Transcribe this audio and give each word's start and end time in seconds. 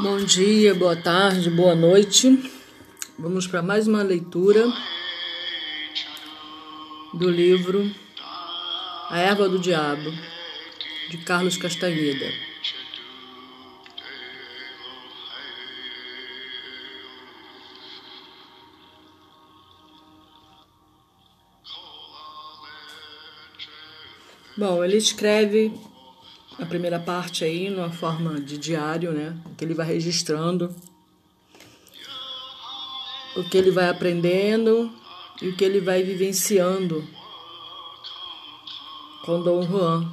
Bom 0.00 0.18
dia, 0.18 0.76
boa 0.76 0.94
tarde, 0.94 1.50
boa 1.50 1.74
noite. 1.74 2.52
Vamos 3.18 3.48
para 3.48 3.60
mais 3.62 3.88
uma 3.88 4.00
leitura 4.00 4.64
do 7.12 7.28
livro 7.28 7.92
A 9.10 9.18
Erva 9.18 9.48
do 9.48 9.58
Diabo, 9.58 10.08
de 11.10 11.18
Carlos 11.18 11.56
Castanheda. 11.56 12.32
Bom, 24.56 24.84
ele 24.84 24.96
escreve 24.96 25.72
a 26.58 26.66
primeira 26.66 26.98
parte 26.98 27.44
aí 27.44 27.70
numa 27.70 27.90
forma 27.90 28.40
de 28.40 28.58
diário, 28.58 29.12
né? 29.12 29.38
Que 29.56 29.64
ele 29.64 29.74
vai 29.74 29.86
registrando 29.86 30.74
o 33.36 33.44
que 33.44 33.56
ele 33.56 33.70
vai 33.70 33.88
aprendendo 33.88 34.92
e 35.40 35.48
o 35.48 35.56
que 35.56 35.64
ele 35.64 35.80
vai 35.80 36.02
vivenciando 36.02 37.06
com 39.24 39.40
Dom 39.40 39.62
Juan. 39.62 40.12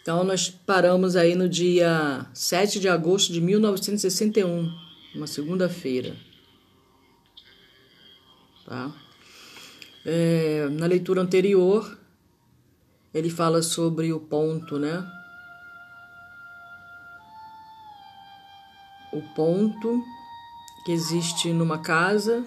Então 0.00 0.24
nós 0.24 0.48
paramos 0.48 1.16
aí 1.16 1.34
no 1.34 1.48
dia 1.48 2.26
7 2.32 2.80
de 2.80 2.88
agosto 2.88 3.32
de 3.32 3.40
1961, 3.40 4.70
uma 5.14 5.26
segunda-feira. 5.26 6.16
Tá? 8.64 8.90
É, 10.06 10.68
na 10.70 10.86
leitura 10.86 11.20
anterior, 11.22 11.98
ele 13.12 13.30
fala 13.30 13.62
sobre 13.62 14.12
o 14.12 14.20
ponto, 14.20 14.78
né? 14.78 15.10
O 19.12 19.22
ponto 19.34 20.02
que 20.84 20.92
existe 20.92 21.52
numa 21.52 21.78
casa, 21.78 22.44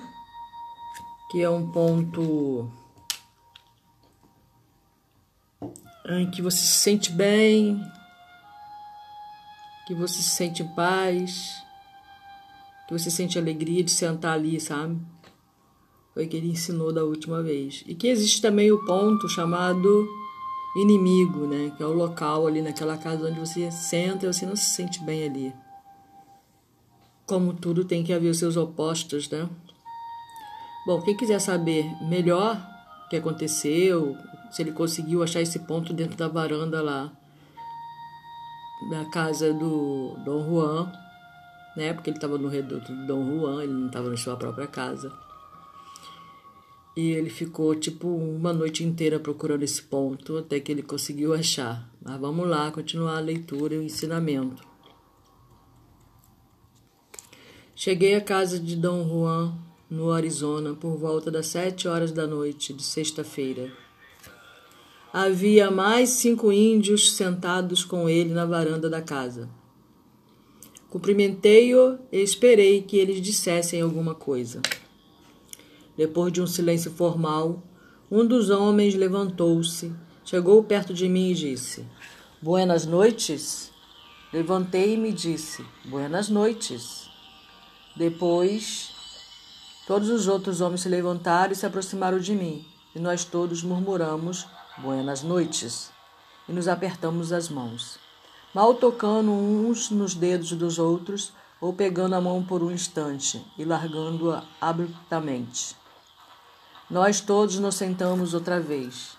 que 1.31 1.41
é 1.41 1.49
um 1.49 1.72
ponto 1.72 2.69
em 6.09 6.30
que 6.30 6.42
você 6.42 6.58
se 6.58 6.77
sente 6.77 7.11
bem, 7.11 7.81
que 9.88 9.95
você 9.95 10.21
se 10.21 10.30
sente 10.30 10.64
em 10.64 10.67
paz, 10.75 11.64
que 12.88 12.94
você 12.94 13.09
sente 13.09 13.39
alegria 13.39 13.83
de 13.83 13.92
sentar 13.92 14.33
ali, 14.33 14.59
sabe? 14.59 14.99
Foi 16.18 16.26
que 16.26 16.36
ele 16.36 16.50
ensinou 16.50 16.92
da 16.92 17.04
última 17.04 17.44
vez. 17.44 17.84
E 17.86 17.94
que 17.94 18.08
existe 18.08 18.42
também 18.42 18.72
o 18.72 18.84
ponto 18.86 19.30
chamado 19.30 20.10
inimigo, 20.76 21.46
né? 21.46 21.72
Que 21.78 21.84
é 21.84 21.86
o 21.86 21.94
local 21.94 22.48
ali 22.48 22.60
naquela 22.60 22.98
casa 22.98 23.30
onde 23.30 23.40
você 23.40 23.70
senta 23.70 24.26
e 24.26 24.34
você 24.34 24.44
não 24.44 24.56
se 24.56 24.66
sente 24.66 25.00
bem 25.04 25.26
ali. 25.26 25.54
Como 27.28 27.54
tudo 27.54 27.86
tem 27.86 28.04
que 28.04 28.12
haver 28.12 28.32
os 28.32 28.40
seus 28.40 28.58
opostos, 28.58 29.30
né? 29.30 29.48
Bom, 30.88 31.04
quem 31.04 31.16
quiser 31.16 31.38
saber 31.38 31.86
melhor 32.02 32.60
o 33.06 33.10
que 33.10 33.16
aconteceu, 33.16 34.18
se 34.50 34.64
ele 34.64 34.72
conseguiu 34.72 35.22
achar 35.22 35.42
esse 35.42 35.60
ponto 35.60 35.94
dentro 35.94 36.18
da 36.18 36.28
varanda 36.28 36.82
lá 36.82 37.12
da 38.90 39.06
casa 39.06 39.54
do 39.54 40.18
Dom 40.26 40.50
Juan, 40.50 40.92
né? 41.76 41.94
Porque 41.94 42.10
ele 42.10 42.18
estava 42.18 42.40
no 42.40 42.48
reduto 42.48 42.92
do 42.92 43.06
Dom 43.06 43.38
Juan, 43.38 43.62
ele 43.62 43.73
não 43.73 43.86
estava 43.86 44.10
na 44.10 44.18
sua 44.18 44.36
própria 44.36 44.66
casa. 44.66 45.27
E 46.98 47.12
ele 47.12 47.30
ficou 47.30 47.76
tipo 47.76 48.08
uma 48.08 48.52
noite 48.52 48.84
inteira 48.84 49.20
procurando 49.20 49.62
esse 49.62 49.84
ponto 49.84 50.36
até 50.36 50.59
que 50.59 50.72
ele 50.72 50.81
conseguiu 50.81 51.31
achar. 51.31 51.88
Mas 52.04 52.20
vamos 52.20 52.50
lá, 52.50 52.72
continuar 52.72 53.17
a 53.17 53.20
leitura 53.20 53.76
e 53.76 53.78
o 53.78 53.84
ensinamento. 53.84 54.64
Cheguei 57.76 58.16
à 58.16 58.22
casa 58.22 58.59
de 58.59 58.76
Dom 58.76 59.08
Juan, 59.08 59.55
no 59.88 60.10
Arizona, 60.10 60.73
por 60.73 60.98
volta 60.98 61.30
das 61.30 61.45
sete 61.45 61.88
horas 61.88 62.11
da 62.11 62.26
noite 62.26 62.73
de 62.73 62.82
sexta-feira. 62.82 63.71
Havia 65.14 65.70
mais 65.70 66.10
cinco 66.10 66.52
índios 66.52 67.14
sentados 67.14 67.83
com 67.83 68.10
ele 68.10 68.33
na 68.33 68.44
varanda 68.44 68.89
da 68.89 69.04
casa. 69.04 69.48
Cumprimentei-o 70.89 72.00
e 72.11 72.17
esperei 72.23 72.82
que 72.82 72.98
eles 72.98 73.21
dissessem 73.21 73.82
alguma 73.82 74.16
coisa. 74.16 74.64
Depois 75.97 76.31
de 76.31 76.39
um 76.39 76.45
silêncio 76.45 76.91
formal, 76.91 77.63
um 78.11 78.23
dos 78.23 78.52
homens 78.52 78.93
levantou-se, 78.93 79.91
chegou 80.23 80.63
perto 80.63 80.93
de 80.93 81.09
mim 81.09 81.31
e 81.31 81.33
disse: 81.33 81.87
Buenas 82.39 82.85
noites. 82.85 83.71
Levantei-me 84.31 85.09
e 85.09 85.13
disse: 85.13 85.65
Buenas 85.83 86.30
noites. 86.30 87.09
Depois, 87.95 88.91
todos 89.87 90.11
os 90.11 90.27
outros 90.27 90.61
homens 90.61 90.81
se 90.81 90.89
levantaram 90.89 91.52
e 91.52 91.55
se 91.55 91.65
aproximaram 91.65 92.19
de 92.19 92.35
mim, 92.35 92.64
e 92.93 92.99
nós 92.99 93.25
todos 93.25 93.64
murmuramos: 93.64 94.45
Buenas 94.77 95.23
noites, 95.23 95.89
e 96.47 96.53
nos 96.53 96.67
apertamos 96.67 97.33
as 97.33 97.49
mãos, 97.49 97.97
mal 98.53 98.75
tocando 98.75 99.31
uns 99.31 99.89
nos 99.89 100.14
dedos 100.14 100.52
dos 100.52 100.77
outros 100.77 101.33
ou 101.59 101.73
pegando 101.73 102.14
a 102.14 102.21
mão 102.21 102.43
por 102.43 102.61
um 102.61 102.69
instante 102.69 103.43
e 103.58 103.65
largando-a 103.65 104.43
abruptamente. 104.61 105.86
Nós 106.89 107.20
todos 107.20 107.59
nos 107.59 107.75
sentamos 107.75 108.33
outra 108.33 108.61
vez. 108.61 109.17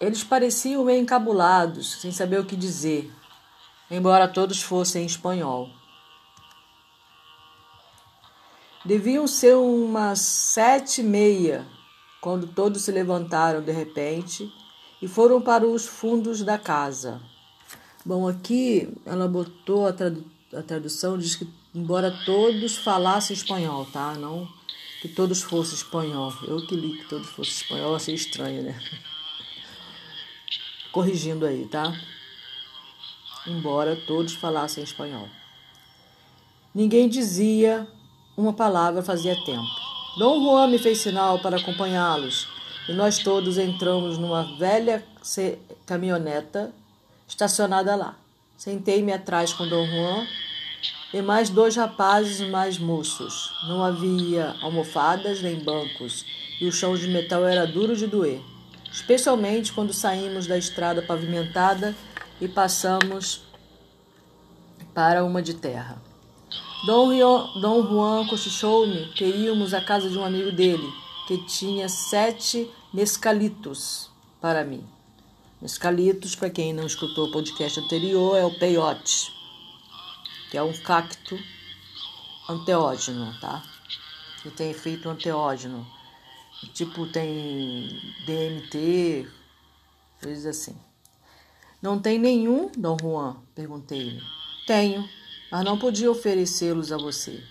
Eles 0.00 0.24
pareciam 0.24 0.84
meio 0.84 1.00
encabulados, 1.00 2.00
sem 2.00 2.10
saber 2.10 2.40
o 2.40 2.44
que 2.44 2.56
dizer, 2.56 3.12
embora 3.88 4.26
todos 4.26 4.60
fossem 4.60 5.04
em 5.04 5.06
espanhol. 5.06 5.70
Deviam 8.84 9.28
ser 9.28 9.54
umas 9.54 10.18
sete 10.20 11.00
e 11.00 11.04
meia 11.04 11.64
quando 12.20 12.48
todos 12.48 12.82
se 12.82 12.90
levantaram 12.90 13.62
de 13.62 13.70
repente 13.70 14.52
e 15.00 15.06
foram 15.06 15.40
para 15.40 15.64
os 15.64 15.86
fundos 15.86 16.42
da 16.42 16.58
casa. 16.58 17.20
Bom, 18.04 18.26
aqui 18.26 18.92
ela 19.06 19.28
botou 19.28 19.86
a, 19.86 19.92
tradu 19.92 20.24
a 20.52 20.62
tradução, 20.62 21.16
diz 21.16 21.36
que 21.36 21.46
embora 21.72 22.10
todos 22.24 22.78
falassem 22.78 23.36
espanhol, 23.36 23.86
tá? 23.92 24.14
Não 24.14 24.48
que 25.00 25.08
todos 25.08 25.42
fossem 25.42 25.74
espanhol. 25.74 26.32
Eu 26.46 26.66
que 26.66 26.76
li 26.76 26.98
que 26.98 27.08
todos 27.08 27.28
fossem 27.28 27.54
espanhol, 27.54 27.96
achei 27.96 28.14
estranho, 28.14 28.62
né? 28.62 28.78
Corrigindo 30.92 31.46
aí, 31.46 31.66
tá? 31.66 31.98
Embora 33.46 33.96
todos 34.06 34.34
falassem 34.34 34.84
espanhol. 34.84 35.28
Ninguém 36.74 37.08
dizia 37.08 37.88
uma 38.36 38.52
palavra 38.52 39.02
fazia 39.02 39.34
tempo. 39.44 39.68
Dom 40.18 40.42
Juan 40.42 40.66
me 40.68 40.78
fez 40.78 40.98
sinal 40.98 41.38
para 41.38 41.56
acompanhá-los 41.56 42.46
e 42.88 42.92
nós 42.92 43.18
todos 43.18 43.56
entramos 43.58 44.18
numa 44.18 44.56
velha 44.58 45.04
caminhoneta 45.86 46.72
estacionada 47.26 47.94
lá. 47.94 48.16
Sentei-me 48.56 49.12
atrás 49.12 49.52
com 49.52 49.66
Dom 49.66 49.86
Juan 49.86 50.26
e 51.12 51.20
mais 51.20 51.50
dois 51.50 51.76
rapazes 51.76 52.40
mais 52.48 52.78
moços. 52.78 53.52
Não 53.64 53.82
havia 53.82 54.54
almofadas 54.62 55.42
nem 55.42 55.56
bancos, 55.56 56.24
e 56.60 56.66
o 56.66 56.72
chão 56.72 56.94
de 56.96 57.08
metal 57.08 57.44
era 57.44 57.66
duro 57.66 57.96
de 57.96 58.06
doer, 58.06 58.40
especialmente 58.92 59.72
quando 59.72 59.92
saímos 59.92 60.46
da 60.46 60.56
estrada 60.56 61.02
pavimentada 61.02 61.94
e 62.40 62.46
passamos 62.46 63.42
para 64.94 65.24
uma 65.24 65.42
de 65.42 65.54
terra. 65.54 66.00
Dom, 66.86 67.12
Rio, 67.12 67.60
Dom 67.60 67.86
Juan 67.86 68.26
cochichou-me 68.26 69.06
que 69.12 69.24
íamos 69.24 69.74
à 69.74 69.80
casa 69.80 70.08
de 70.08 70.16
um 70.16 70.24
amigo 70.24 70.50
dele, 70.50 70.88
que 71.26 71.38
tinha 71.46 71.88
sete 71.88 72.70
mescalitos 72.92 74.10
para 74.40 74.64
mim. 74.64 74.84
Mescalitos, 75.60 76.34
para 76.34 76.48
quem 76.48 76.72
não 76.72 76.86
escutou 76.86 77.28
o 77.28 77.32
podcast 77.32 77.78
anterior, 77.80 78.36
é 78.36 78.44
o 78.44 78.58
peiote 78.58 79.39
que 80.50 80.58
é 80.58 80.62
um 80.62 80.72
cacto 80.72 81.38
anteógeno, 82.48 83.32
tá? 83.40 83.62
Que 84.42 84.50
tem 84.50 84.70
efeito 84.70 85.08
anteógeno. 85.08 85.86
Tipo, 86.74 87.06
tem 87.06 87.88
DMT, 88.26 89.28
coisas 90.20 90.46
assim. 90.46 90.76
Não 91.80 92.00
tem 92.00 92.18
nenhum, 92.18 92.70
Dom 92.76 92.96
Juan? 93.00 93.36
Perguntei-lhe. 93.54 94.20
Tenho, 94.66 95.08
mas 95.52 95.64
não 95.64 95.78
podia 95.78 96.10
oferecê-los 96.10 96.90
a 96.90 96.98
você. 96.98 97.42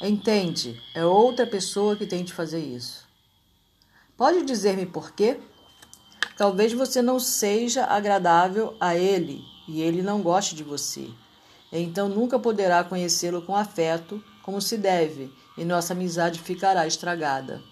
Entende, 0.00 0.82
é 0.94 1.04
outra 1.04 1.46
pessoa 1.46 1.94
que 1.94 2.06
tem 2.06 2.24
de 2.24 2.32
fazer 2.32 2.60
isso. 2.60 3.06
Pode 4.16 4.44
dizer-me 4.44 4.86
por 4.86 5.12
quê? 5.12 5.38
Talvez 6.36 6.72
você 6.72 7.02
não 7.02 7.20
seja 7.20 7.84
agradável 7.84 8.74
a 8.80 8.96
ele 8.96 9.44
e 9.68 9.82
ele 9.82 10.02
não 10.02 10.22
goste 10.22 10.56
de 10.56 10.64
você 10.64 11.08
então 11.80 12.08
nunca 12.08 12.38
poderá 12.38 12.84
conhecê-lo 12.84 13.40
com 13.40 13.56
afeto, 13.56 14.22
como 14.42 14.60
se 14.60 14.76
deve, 14.76 15.32
e 15.56 15.64
nossa 15.64 15.94
amizade 15.94 16.38
ficará 16.38 16.86
estragada. 16.86 17.62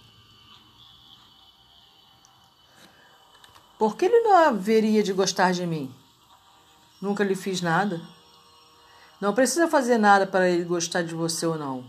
Por 3.78 3.96
que 3.96 4.06
ele 4.06 4.20
não 4.20 4.36
haveria 4.36 5.02
de 5.02 5.12
gostar 5.12 5.52
de 5.52 5.66
mim? 5.66 5.94
Nunca 7.00 7.24
lhe 7.24 7.34
fiz 7.34 7.60
nada. 7.60 8.00
Não 9.20 9.34
precisa 9.34 9.68
fazer 9.68 9.98
nada 9.98 10.26
para 10.26 10.48
ele 10.48 10.64
gostar 10.64 11.02
de 11.02 11.14
você 11.14 11.46
ou 11.46 11.58
não. 11.58 11.84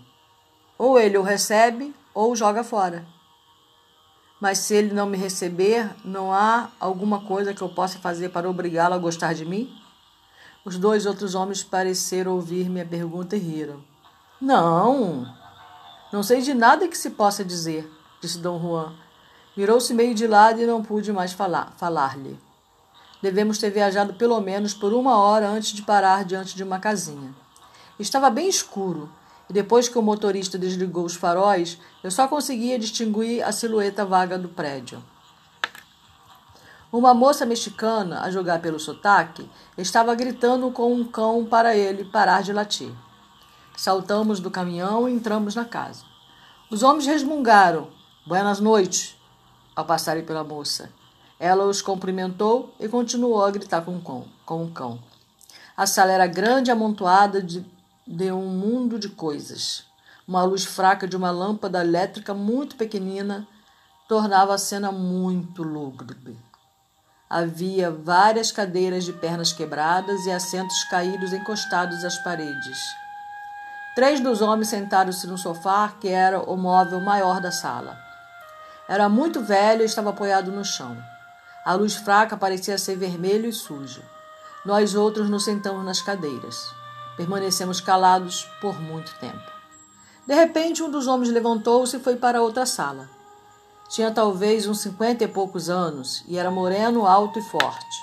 Ou 0.78 1.00
ele 1.00 1.18
o 1.18 1.22
recebe 1.22 1.94
ou 2.14 2.32
o 2.32 2.36
joga 2.36 2.64
fora. 2.64 3.06
Mas 4.40 4.60
se 4.60 4.74
ele 4.74 4.94
não 4.94 5.06
me 5.06 5.18
receber, 5.18 5.90
não 6.04 6.34
há 6.34 6.72
alguma 6.80 7.22
coisa 7.22 7.54
que 7.54 7.62
eu 7.62 7.70
possa 7.70 8.00
fazer 8.00 8.30
para 8.30 8.50
obrigá-lo 8.50 8.96
a 8.96 8.98
gostar 8.98 9.34
de 9.34 9.46
mim? 9.46 9.81
Os 10.64 10.78
dois 10.78 11.08
outros 11.08 11.34
homens 11.34 11.64
pareceram 11.64 12.34
ouvir 12.34 12.70
minha 12.70 12.86
pergunta 12.86 13.36
e 13.36 13.40
riram. 13.40 13.84
Não, 14.40 15.26
não 16.14 16.22
sei 16.22 16.42
de 16.42 16.54
nada 16.54 16.88
que 16.88 16.98
se 16.98 17.12
possa 17.12 17.44
dizer, 17.44 17.92
disse 18.22 18.38
Dom 18.38 18.60
Juan. 18.60 18.94
Virou-se 19.58 19.94
meio 19.94 20.14
de 20.14 20.28
lado 20.28 20.62
e 20.62 20.66
não 20.68 20.84
pude 20.84 21.12
mais 21.12 21.34
falar, 21.34 21.74
falar-lhe. 21.78 22.40
Devemos 23.22 23.58
ter 23.58 23.72
viajado 23.72 24.14
pelo 24.14 24.40
menos 24.40 24.74
por 24.74 24.94
uma 24.94 25.18
hora 25.18 25.48
antes 25.48 25.72
de 25.74 25.82
parar 25.82 26.26
diante 26.26 26.56
de 26.56 26.64
uma 26.64 26.80
casinha. 26.80 27.34
Estava 27.98 28.30
bem 28.30 28.48
escuro 28.48 29.10
e 29.50 29.54
depois 29.54 29.90
que 29.90 29.98
o 29.98 30.02
motorista 30.02 30.58
desligou 30.58 31.06
os 31.06 31.16
faróis, 31.16 31.78
eu 32.04 32.12
só 32.12 32.28
conseguia 32.28 32.78
distinguir 32.78 33.44
a 33.44 33.52
silhueta 33.52 34.06
vaga 34.06 34.38
do 34.38 34.48
prédio. 34.48 35.04
Uma 36.92 37.14
moça 37.14 37.46
mexicana, 37.46 38.22
a 38.22 38.30
jogar 38.30 38.62
pelo 38.62 38.80
sotaque, 38.80 39.50
estava 39.78 40.14
gritando 40.14 40.70
com 40.72 40.94
um 40.94 41.06
cão 41.06 41.46
para 41.46 41.76
ele 41.76 42.04
parar 42.04 42.44
de 42.44 42.52
latir. 42.52 42.92
Saltamos 43.78 44.40
do 44.40 44.52
caminhão 44.52 45.08
e 45.08 45.14
entramos 45.14 45.56
na 45.56 45.64
casa. 45.64 46.04
Os 46.70 46.84
homens 46.84 47.06
resmungaram, 47.06 47.88
buenas 48.26 48.60
noites, 48.60 49.16
ao 49.76 49.86
passarem 49.86 50.26
pela 50.26 50.44
moça. 50.44 50.92
Ela 51.40 51.66
os 51.66 51.82
cumprimentou 51.82 52.74
e 52.80 52.88
continuou 52.88 53.44
a 53.44 53.52
gritar 53.52 53.82
com 53.82 53.96
o 53.96 54.02
cão. 54.02 54.26
Com 54.46 54.66
o 54.66 54.72
cão. 54.72 55.00
A 55.78 55.88
sala 55.88 56.12
era 56.12 56.28
grande 56.28 56.70
amontoada 56.70 57.42
de 57.42 57.66
de 58.12 58.32
um 58.32 58.48
mundo 58.48 59.00
de 59.00 59.10
coisas. 59.10 59.86
Uma 60.28 60.44
luz 60.44 60.66
fraca 60.66 61.08
de 61.08 61.16
uma 61.16 61.32
lâmpada 61.32 61.80
elétrica 61.80 62.34
muito 62.34 62.76
pequenina 62.76 63.48
tornava 64.08 64.54
a 64.54 64.58
cena 64.58 64.92
muito 64.92 65.64
lúgubre. 65.64 66.38
Havia 67.34 67.90
várias 67.90 68.52
cadeiras 68.52 69.06
de 69.06 69.14
pernas 69.14 69.54
quebradas 69.54 70.26
e 70.26 70.32
assentos 70.32 70.84
caídos 70.84 71.32
encostados 71.32 72.04
às 72.04 72.18
paredes. 72.18 72.78
Três 73.96 74.20
dos 74.20 74.42
homens 74.42 74.68
sentaram-se 74.68 75.26
no 75.28 75.38
sofá, 75.38 75.94
que 75.98 76.10
era 76.10 76.42
o 76.42 76.58
móvel 76.58 77.00
maior 77.00 77.40
da 77.40 77.50
sala. 77.50 77.98
Era 78.86 79.08
muito 79.08 79.42
velho 79.42 79.82
e 79.82 79.86
estava 79.86 80.10
apoiado 80.10 80.52
no 80.52 80.66
chão. 80.66 80.98
A 81.64 81.74
luz 81.74 81.96
fraca 81.96 82.36
parecia 82.36 82.78
ser 82.78 82.98
vermelho 82.98 83.48
e 83.48 83.54
sujo. 83.54 84.04
Nós 84.66 84.94
outros 84.94 85.30
nos 85.30 85.46
sentamos 85.46 85.86
nas 85.86 86.02
cadeiras. 86.02 86.70
Permanecemos 87.16 87.80
calados 87.80 88.44
por 88.60 88.78
muito 88.78 89.18
tempo. 89.22 89.52
De 90.28 90.34
repente, 90.34 90.84
um 90.84 90.92
dos 90.92 91.08
homens 91.08 91.32
levantou-se 91.32 91.96
e 91.96 92.02
foi 92.02 92.18
para 92.18 92.42
outra 92.42 92.66
sala. 92.66 93.21
Tinha 93.92 94.10
talvez 94.10 94.68
uns 94.68 94.80
cinquenta 94.80 95.26
e 95.26 95.28
poucos 95.28 95.70
anos 95.70 96.24
e 96.26 96.38
era 96.38 96.50
moreno, 96.50 97.06
alto 97.06 97.40
e 97.40 97.42
forte. 97.42 97.98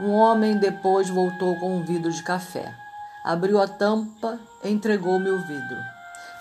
Um 0.00 0.12
homem 0.12 0.56
depois 0.56 1.10
voltou 1.10 1.54
com 1.60 1.76
um 1.76 1.84
vidro 1.84 2.10
de 2.10 2.22
café. 2.22 2.74
Abriu 3.22 3.60
a 3.60 3.68
tampa 3.68 4.40
e 4.64 4.70
entregou-me 4.70 5.28
o 5.28 5.46
vidro. 5.46 5.76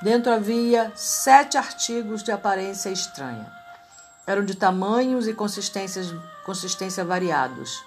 Dentro 0.01 0.31
havia 0.31 0.89
sete 0.95 1.57
artigos 1.57 2.23
de 2.23 2.31
aparência 2.31 2.89
estranha. 2.89 3.51
Eram 4.25 4.45
de 4.45 4.55
tamanhos 4.55 5.27
e 5.27 5.33
consistências, 5.33 6.15
consistência 6.45 7.03
variados. 7.03 7.83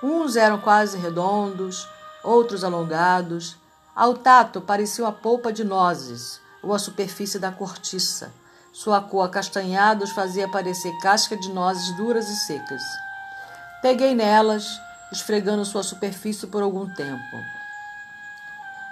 Uns 0.00 0.36
eram 0.36 0.60
quase 0.60 0.96
redondos, 0.96 1.88
outros 2.22 2.62
alongados. 2.62 3.56
Ao 3.92 4.14
tato 4.14 4.60
pareciam 4.60 5.08
a 5.08 5.12
polpa 5.12 5.52
de 5.52 5.64
nozes 5.64 6.40
ou 6.62 6.72
a 6.72 6.78
superfície 6.78 7.40
da 7.40 7.50
cortiça. 7.50 8.32
Sua 8.76 9.00
cor 9.00 9.24
acastanhada 9.24 10.04
os 10.04 10.10
fazia 10.10 10.46
parecer 10.46 10.92
casca 10.98 11.34
de 11.34 11.50
nozes 11.50 11.96
duras 11.96 12.28
e 12.28 12.36
secas. 12.36 12.82
Peguei 13.80 14.14
nelas, 14.14 14.78
esfregando 15.10 15.64
sua 15.64 15.82
superfície 15.82 16.46
por 16.46 16.62
algum 16.62 16.86
tempo. 16.86 17.42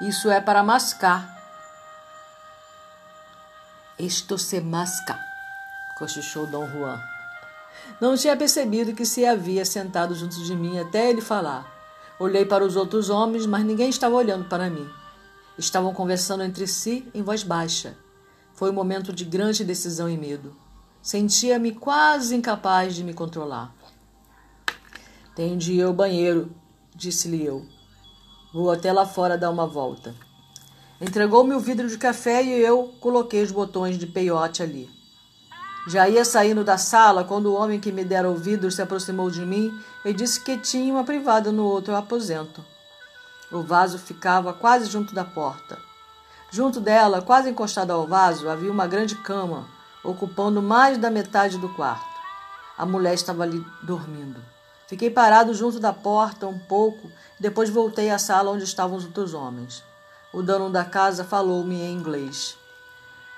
Isso 0.01 0.31
é 0.31 0.41
para 0.41 0.63
mascar. 0.63 1.29
Esto 3.99 4.39
se 4.39 4.59
masca, 4.59 5.21
cochichou 5.99 6.47
Dom 6.47 6.67
Juan. 6.67 6.99
Não 8.01 8.17
tinha 8.17 8.39
percebido 8.39 8.95
que 8.95 9.05
se 9.05 9.27
havia 9.27 9.67
sentado 9.67 10.15
junto 10.15 10.43
de 10.43 10.57
mim 10.57 10.79
até 10.79 11.11
ele 11.11 11.21
falar. 11.21 11.71
Olhei 12.19 12.47
para 12.47 12.65
os 12.65 12.75
outros 12.75 13.11
homens, 13.11 13.45
mas 13.45 13.63
ninguém 13.63 13.91
estava 13.91 14.15
olhando 14.15 14.49
para 14.49 14.71
mim. 14.71 14.89
Estavam 15.59 15.93
conversando 15.93 16.43
entre 16.43 16.67
si 16.67 17.07
em 17.13 17.23
voz 17.23 17.43
baixa. 17.43 17.95
Foi 18.55 18.71
um 18.71 18.75
momento 18.75 19.13
de 19.13 19.25
grande 19.25 19.65
decisão 19.65 20.09
e 20.09 20.17
medo. 20.17 20.57
Sentia-me 21.03 21.73
quase 21.73 22.37
incapaz 22.37 22.95
de 22.95 23.03
me 23.03 23.13
controlar. 23.13 23.75
Tenho 25.35 25.57
de 25.57 25.75
ir 25.75 25.83
ao 25.83 25.93
banheiro, 25.93 26.55
disse-lhe 26.95 27.45
eu. 27.45 27.67
Vou 28.53 28.71
até 28.71 28.93
lá 28.93 29.05
fora 29.05 29.37
dar 29.37 29.51
uma 29.51 29.67
volta. 29.67 30.15
Entregou-me 31.01 31.53
o 31.55 31.59
vidro 31.59 31.89
de 31.89 31.99
café 31.99 32.45
e 32.45 32.53
eu 32.61 32.95
coloquei 33.01 33.43
os 33.43 33.51
botões 33.51 33.99
de 33.99 34.07
peiote 34.07 34.63
ali. 34.63 34.89
Já 35.89 36.09
ia 36.09 36.25
saindo 36.25 36.63
da 36.63 36.79
sala 36.79 37.25
quando 37.25 37.47
o 37.47 37.55
homem 37.55 37.81
que 37.81 37.91
me 37.91 38.05
dera 38.05 38.31
o 38.31 38.37
vidro 38.37 38.71
se 38.71 38.81
aproximou 38.81 39.29
de 39.31 39.45
mim 39.45 39.77
e 40.05 40.15
disse 40.15 40.43
que 40.43 40.57
tinha 40.57 40.95
uma 40.95 41.03
privada 41.03 41.51
no 41.51 41.65
outro 41.65 41.95
aposento. 41.97 42.65
O 43.51 43.63
vaso 43.63 43.99
ficava 43.99 44.55
quase 44.55 44.89
junto 44.89 45.13
da 45.13 45.25
porta. 45.25 45.77
Junto 46.55 46.79
dela, 46.79 47.21
quase 47.21 47.51
encostada 47.51 47.95
ao 47.95 48.07
vaso, 48.07 48.49
havia 48.49 48.71
uma 48.71 48.87
grande 48.87 49.17
cama, 49.17 49.67
ocupando 50.05 50.63
mais 50.63 50.97
da 50.97 51.11
metade 51.11 51.59
do 51.59 51.69
quarto. 51.69 52.15
A 52.79 52.87
mulher 52.87 53.15
estava 53.15 53.43
ali 53.43 53.61
dormindo. 53.83 54.41
Fiquei 54.87 55.11
parado 55.11 55.53
junto 55.53 55.81
da 55.81 55.93
porta 55.93 56.47
um 56.47 56.57
pouco, 56.57 57.11
depois 57.41 57.71
voltei 57.71 58.09
à 58.09 58.19
sala 58.19 58.53
onde 58.53 58.63
estavam 58.63 58.97
os 58.97 59.05
outros 59.05 59.35
homens. 59.35 59.83
O 60.33 60.43
dono 60.43 60.71
da 60.71 60.85
casa 60.85 61.25
falou-me 61.25 61.75
em 61.75 61.93
inglês. 61.93 62.57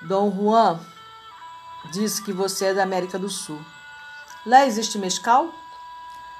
Dom 0.03 0.31
Juan, 0.31 0.79
Disse 1.91 2.23
que 2.23 2.35
você 2.35 2.67
é 2.67 2.75
da 2.75 2.83
América 2.83 3.19
do 3.19 3.31
Sul. 3.31 3.59
Lá 4.45 4.67
existe 4.67 4.99
mescal? 4.99 5.55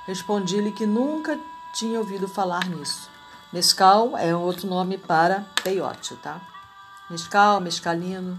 Respondi-lhe 0.07 0.73
que 0.73 0.85
nunca 0.85 1.39
tinha 1.73 1.99
ouvido 1.99 2.29
falar 2.29 2.69
nisso. 2.69 3.09
Mescal 3.51 4.15
é 4.19 4.37
outro 4.37 4.69
nome 4.69 4.99
para 4.99 5.47
peiote, 5.63 6.17
tá? 6.17 6.39
Mescal, 7.09 7.61
mescalino. 7.61 8.37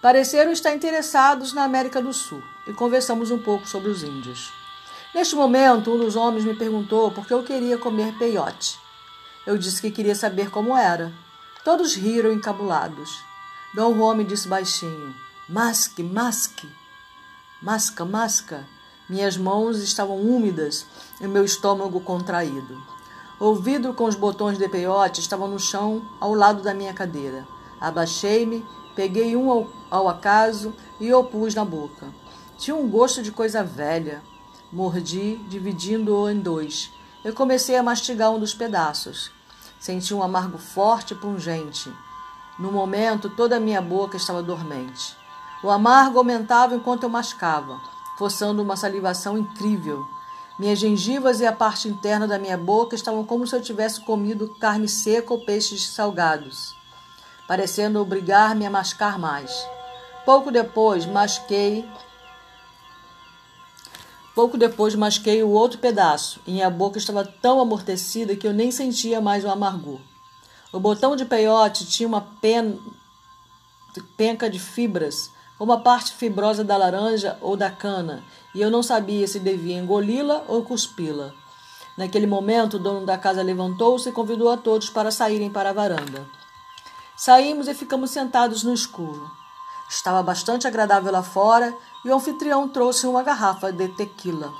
Pareceram 0.00 0.50
estar 0.50 0.74
interessados 0.74 1.52
na 1.52 1.64
América 1.64 2.00
do 2.00 2.12
Sul 2.12 2.42
e 2.66 2.72
conversamos 2.72 3.30
um 3.30 3.38
pouco 3.38 3.68
sobre 3.68 3.90
os 3.90 4.02
índios. 4.02 4.50
Neste 5.14 5.36
momento, 5.36 5.92
um 5.92 5.98
dos 5.98 6.16
homens 6.16 6.44
me 6.44 6.56
perguntou 6.56 7.10
por 7.10 7.26
que 7.26 7.34
eu 7.34 7.42
queria 7.42 7.76
comer 7.76 8.16
peiote. 8.16 8.78
Eu 9.46 9.58
disse 9.58 9.80
que 9.80 9.90
queria 9.90 10.14
saber 10.14 10.50
como 10.50 10.74
era. 10.74 11.12
Todos 11.62 11.94
riram 11.94 12.32
encabulados. 12.32 13.22
Dom 13.74 13.94
Juan 13.94 14.14
me 14.14 14.24
disse 14.24 14.48
baixinho: 14.48 15.14
Masque, 15.46 16.02
masque. 16.02 16.68
Masca, 17.60 18.06
masca. 18.06 18.66
Minhas 19.06 19.36
mãos 19.36 19.78
estavam 19.78 20.18
úmidas 20.18 20.86
e 21.20 21.26
meu 21.26 21.44
estômago 21.44 22.00
contraído. 22.00 22.95
O 23.38 23.54
vidro 23.54 23.92
com 23.92 24.04
os 24.04 24.14
botões 24.14 24.56
de 24.56 24.66
peiote 24.66 25.20
estavam 25.20 25.46
no 25.46 25.58
chão 25.58 26.00
ao 26.18 26.32
lado 26.32 26.62
da 26.62 26.72
minha 26.72 26.94
cadeira. 26.94 27.46
Abaixei-me, 27.78 28.64
peguei 28.94 29.36
um 29.36 29.50
ao, 29.50 29.66
ao 29.90 30.08
acaso 30.08 30.72
e 30.98 31.12
o 31.12 31.22
pus 31.22 31.54
na 31.54 31.62
boca. 31.62 32.06
Tinha 32.56 32.74
um 32.74 32.88
gosto 32.88 33.22
de 33.22 33.30
coisa 33.30 33.62
velha. 33.62 34.22
Mordi, 34.72 35.36
dividindo-o 35.50 36.30
em 36.30 36.40
dois. 36.40 36.90
Eu 37.22 37.34
comecei 37.34 37.76
a 37.76 37.82
mastigar 37.82 38.30
um 38.30 38.38
dos 38.38 38.54
pedaços. 38.54 39.30
Senti 39.78 40.14
um 40.14 40.22
amargo 40.22 40.56
forte 40.56 41.12
e 41.12 41.16
pungente. 41.16 41.92
No 42.58 42.72
momento, 42.72 43.28
toda 43.28 43.56
a 43.56 43.60
minha 43.60 43.82
boca 43.82 44.16
estava 44.16 44.42
dormente. 44.42 45.14
O 45.62 45.70
amargo 45.70 46.16
aumentava 46.16 46.74
enquanto 46.74 47.02
eu 47.02 47.10
mascava, 47.10 47.78
forçando 48.16 48.62
uma 48.62 48.76
salivação 48.76 49.36
incrível. 49.36 50.08
Minhas 50.58 50.78
gengivas 50.78 51.40
e 51.40 51.46
a 51.46 51.52
parte 51.52 51.86
interna 51.86 52.26
da 52.26 52.38
minha 52.38 52.56
boca 52.56 52.94
estavam 52.94 53.24
como 53.24 53.46
se 53.46 53.54
eu 53.54 53.60
tivesse 53.60 54.00
comido 54.00 54.54
carne 54.58 54.88
seca 54.88 55.34
ou 55.34 55.44
peixes 55.44 55.88
salgados, 55.88 56.74
parecendo 57.46 58.00
obrigar-me 58.00 58.64
a 58.64 58.70
mascar 58.70 59.18
mais. 59.18 59.52
Pouco 60.24 60.50
depois, 60.50 61.04
masquei. 61.04 61.86
Pouco 64.34 64.56
depois, 64.56 64.94
masquei 64.94 65.42
o 65.42 65.50
outro 65.50 65.78
pedaço, 65.78 66.40
e 66.46 66.52
minha 66.52 66.70
boca 66.70 66.96
estava 66.96 67.24
tão 67.24 67.60
amortecida 67.60 68.34
que 68.34 68.46
eu 68.46 68.52
nem 68.52 68.70
sentia 68.70 69.20
mais 69.20 69.44
o 69.44 69.50
amargor. 69.50 70.00
O 70.72 70.80
botão 70.80 71.14
de 71.16 71.26
peiote 71.26 71.86
tinha 71.86 72.08
uma 72.08 72.20
pen... 72.20 72.78
penca 74.16 74.48
de 74.48 74.58
fibras, 74.58 75.30
como 75.58 75.72
a 75.72 75.80
parte 75.80 76.12
fibrosa 76.12 76.62
da 76.62 76.76
laranja 76.76 77.38
ou 77.40 77.56
da 77.56 77.70
cana, 77.70 78.22
e 78.54 78.60
eu 78.60 78.70
não 78.70 78.82
sabia 78.82 79.26
se 79.26 79.38
devia 79.38 79.78
engoli-la 79.78 80.44
ou 80.48 80.62
cuspi-la. 80.62 81.32
Naquele 81.96 82.26
momento, 82.26 82.74
o 82.74 82.78
dono 82.78 83.06
da 83.06 83.16
casa 83.16 83.42
levantou-se 83.42 84.08
e 84.08 84.12
convidou 84.12 84.50
a 84.50 84.56
todos 84.56 84.90
para 84.90 85.10
saírem 85.10 85.50
para 85.50 85.70
a 85.70 85.72
varanda. 85.72 86.26
Saímos 87.16 87.68
e 87.68 87.74
ficamos 87.74 88.10
sentados 88.10 88.62
no 88.62 88.74
escuro. 88.74 89.30
Estava 89.88 90.22
bastante 90.22 90.66
agradável 90.66 91.10
lá 91.10 91.22
fora 91.22 91.74
e 92.04 92.10
o 92.10 92.14
anfitrião 92.14 92.68
trouxe 92.68 93.06
uma 93.06 93.22
garrafa 93.22 93.72
de 93.72 93.88
tequila. 93.88 94.52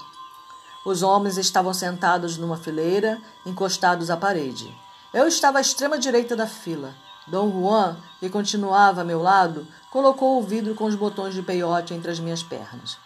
Os 0.84 1.02
homens 1.02 1.36
estavam 1.36 1.74
sentados 1.74 2.38
numa 2.38 2.56
fileira, 2.56 3.20
encostados 3.44 4.08
à 4.08 4.16
parede. 4.16 4.72
Eu 5.12 5.26
estava 5.26 5.58
à 5.58 5.60
extrema 5.60 5.98
direita 5.98 6.34
da 6.36 6.46
fila. 6.46 6.94
Dom 7.26 7.50
Juan, 7.50 7.96
que 8.20 8.30
continuava 8.30 9.00
a 9.00 9.04
meu 9.04 9.20
lado, 9.20 9.66
colocou 9.96 10.38
o 10.38 10.42
vidro 10.42 10.74
com 10.74 10.84
os 10.84 10.94
botões 10.94 11.32
de 11.32 11.40
peiote 11.40 11.94
entre 11.94 12.10
as 12.10 12.20
minhas 12.20 12.42
pernas. 12.42 12.98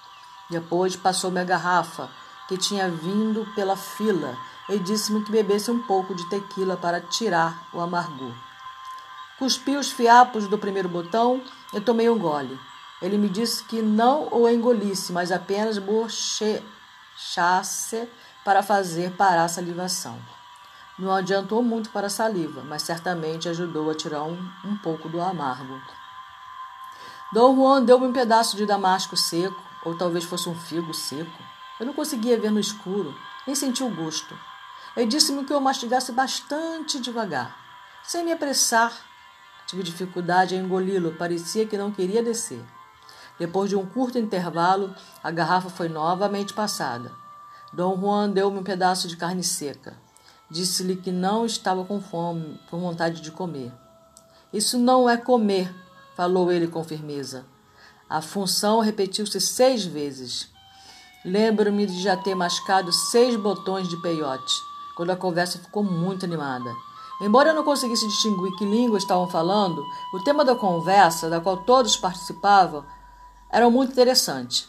Depois 0.50 0.96
passou-me 0.96 1.38
a 1.38 1.44
garrafa, 1.44 2.10
que 2.48 2.58
tinha 2.58 2.90
vindo 2.90 3.46
pela 3.54 3.76
fila, 3.76 4.36
e 4.68 4.76
disse-me 4.76 5.24
que 5.24 5.30
bebesse 5.30 5.70
um 5.70 5.80
pouco 5.82 6.16
de 6.16 6.28
tequila 6.28 6.76
para 6.76 7.00
tirar 7.00 7.68
o 7.72 7.78
amargor. 7.78 8.34
Cuspi 9.38 9.76
os 9.76 9.92
fiapos 9.92 10.48
do 10.48 10.58
primeiro 10.58 10.88
botão 10.88 11.40
e 11.72 11.80
tomei 11.80 12.10
um 12.10 12.18
gole. 12.18 12.58
Ele 13.00 13.16
me 13.16 13.28
disse 13.28 13.62
que 13.62 13.80
não 13.80 14.26
o 14.32 14.48
engolisse, 14.48 15.12
mas 15.12 15.30
apenas 15.30 15.78
bochechasse 15.78 16.58
para 18.44 18.64
fazer 18.64 19.12
parar 19.12 19.44
a 19.44 19.48
salivação. 19.48 20.18
Não 20.98 21.12
adiantou 21.12 21.62
muito 21.62 21.90
para 21.90 22.08
a 22.08 22.10
saliva, 22.10 22.64
mas 22.64 22.82
certamente 22.82 23.48
ajudou 23.48 23.88
a 23.90 23.94
tirar 23.94 24.24
um, 24.24 24.36
um 24.64 24.76
pouco 24.78 25.08
do 25.08 25.20
amargo. 25.20 25.80
Dom 27.32 27.54
Juan 27.56 27.84
deu-me 27.84 28.06
um 28.06 28.12
pedaço 28.12 28.56
de 28.56 28.66
damasco 28.66 29.16
seco, 29.16 29.62
ou 29.84 29.96
talvez 29.96 30.24
fosse 30.24 30.48
um 30.48 30.54
figo 30.54 30.92
seco. 30.92 31.42
Eu 31.78 31.86
não 31.86 31.92
conseguia 31.92 32.38
ver 32.38 32.50
no 32.50 32.60
escuro, 32.60 33.14
nem 33.46 33.54
senti 33.54 33.82
o 33.82 33.94
gosto. 33.94 34.36
Ele 34.96 35.06
disse-me 35.06 35.44
que 35.44 35.52
eu 35.52 35.60
mastigasse 35.60 36.12
bastante 36.12 37.00
devagar, 37.00 37.56
sem 38.02 38.24
me 38.24 38.32
apressar 38.32 38.92
Tive 39.70 39.84
dificuldade 39.84 40.56
em 40.56 40.64
engoli-lo, 40.64 41.12
parecia 41.12 41.64
que 41.64 41.78
não 41.78 41.92
queria 41.92 42.24
descer. 42.24 42.60
Depois 43.38 43.70
de 43.70 43.76
um 43.76 43.86
curto 43.86 44.18
intervalo, 44.18 44.92
a 45.22 45.30
garrafa 45.30 45.70
foi 45.70 45.88
novamente 45.88 46.52
passada. 46.52 47.12
Dom 47.72 47.96
Juan 48.00 48.30
deu-me 48.30 48.58
um 48.58 48.64
pedaço 48.64 49.06
de 49.06 49.16
carne 49.16 49.44
seca. 49.44 49.96
Disse-lhe 50.50 50.96
que 50.96 51.12
não 51.12 51.46
estava 51.46 51.84
com 51.84 52.00
fome, 52.00 52.58
com 52.68 52.80
vontade 52.80 53.20
de 53.20 53.30
comer. 53.30 53.72
Isso 54.52 54.76
não 54.76 55.08
é 55.08 55.16
comer, 55.16 55.72
falou 56.20 56.52
ele 56.52 56.66
com 56.66 56.84
firmeza. 56.84 57.46
A 58.06 58.20
função 58.20 58.80
repetiu-se 58.80 59.40
seis 59.40 59.86
vezes. 59.86 60.50
Lembro-me 61.24 61.86
de 61.86 62.02
já 62.02 62.14
ter 62.14 62.34
mascado 62.34 62.92
seis 62.92 63.36
botões 63.36 63.88
de 63.88 63.96
peiote, 64.02 64.54
quando 64.94 65.08
a 65.08 65.16
conversa 65.16 65.58
ficou 65.58 65.82
muito 65.82 66.26
animada. 66.26 66.70
Embora 67.22 67.48
eu 67.48 67.54
não 67.54 67.64
conseguisse 67.64 68.06
distinguir 68.06 68.54
que 68.58 68.66
língua 68.66 68.98
estavam 68.98 69.30
falando, 69.30 69.82
o 70.12 70.22
tema 70.22 70.44
da 70.44 70.54
conversa, 70.54 71.30
da 71.30 71.40
qual 71.40 71.56
todos 71.56 71.96
participavam, 71.96 72.84
era 73.50 73.70
muito 73.70 73.92
interessante. 73.92 74.68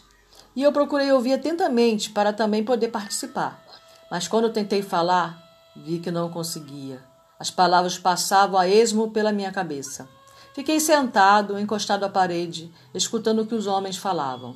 E 0.56 0.62
eu 0.62 0.72
procurei 0.72 1.12
ouvir 1.12 1.34
atentamente 1.34 2.08
para 2.08 2.32
também 2.32 2.64
poder 2.64 2.88
participar. 2.88 3.62
Mas 4.10 4.26
quando 4.26 4.50
tentei 4.50 4.80
falar, 4.80 5.38
vi 5.76 5.98
que 5.98 6.10
não 6.10 6.30
conseguia. 6.30 7.04
As 7.38 7.50
palavras 7.50 7.98
passavam 7.98 8.58
a 8.58 8.66
esmo 8.66 9.10
pela 9.10 9.32
minha 9.32 9.52
cabeça. 9.52 10.08
Fiquei 10.54 10.78
sentado, 10.80 11.58
encostado 11.58 12.04
à 12.04 12.08
parede, 12.10 12.70
escutando 12.92 13.42
o 13.42 13.46
que 13.46 13.54
os 13.54 13.66
homens 13.66 13.96
falavam. 13.96 14.54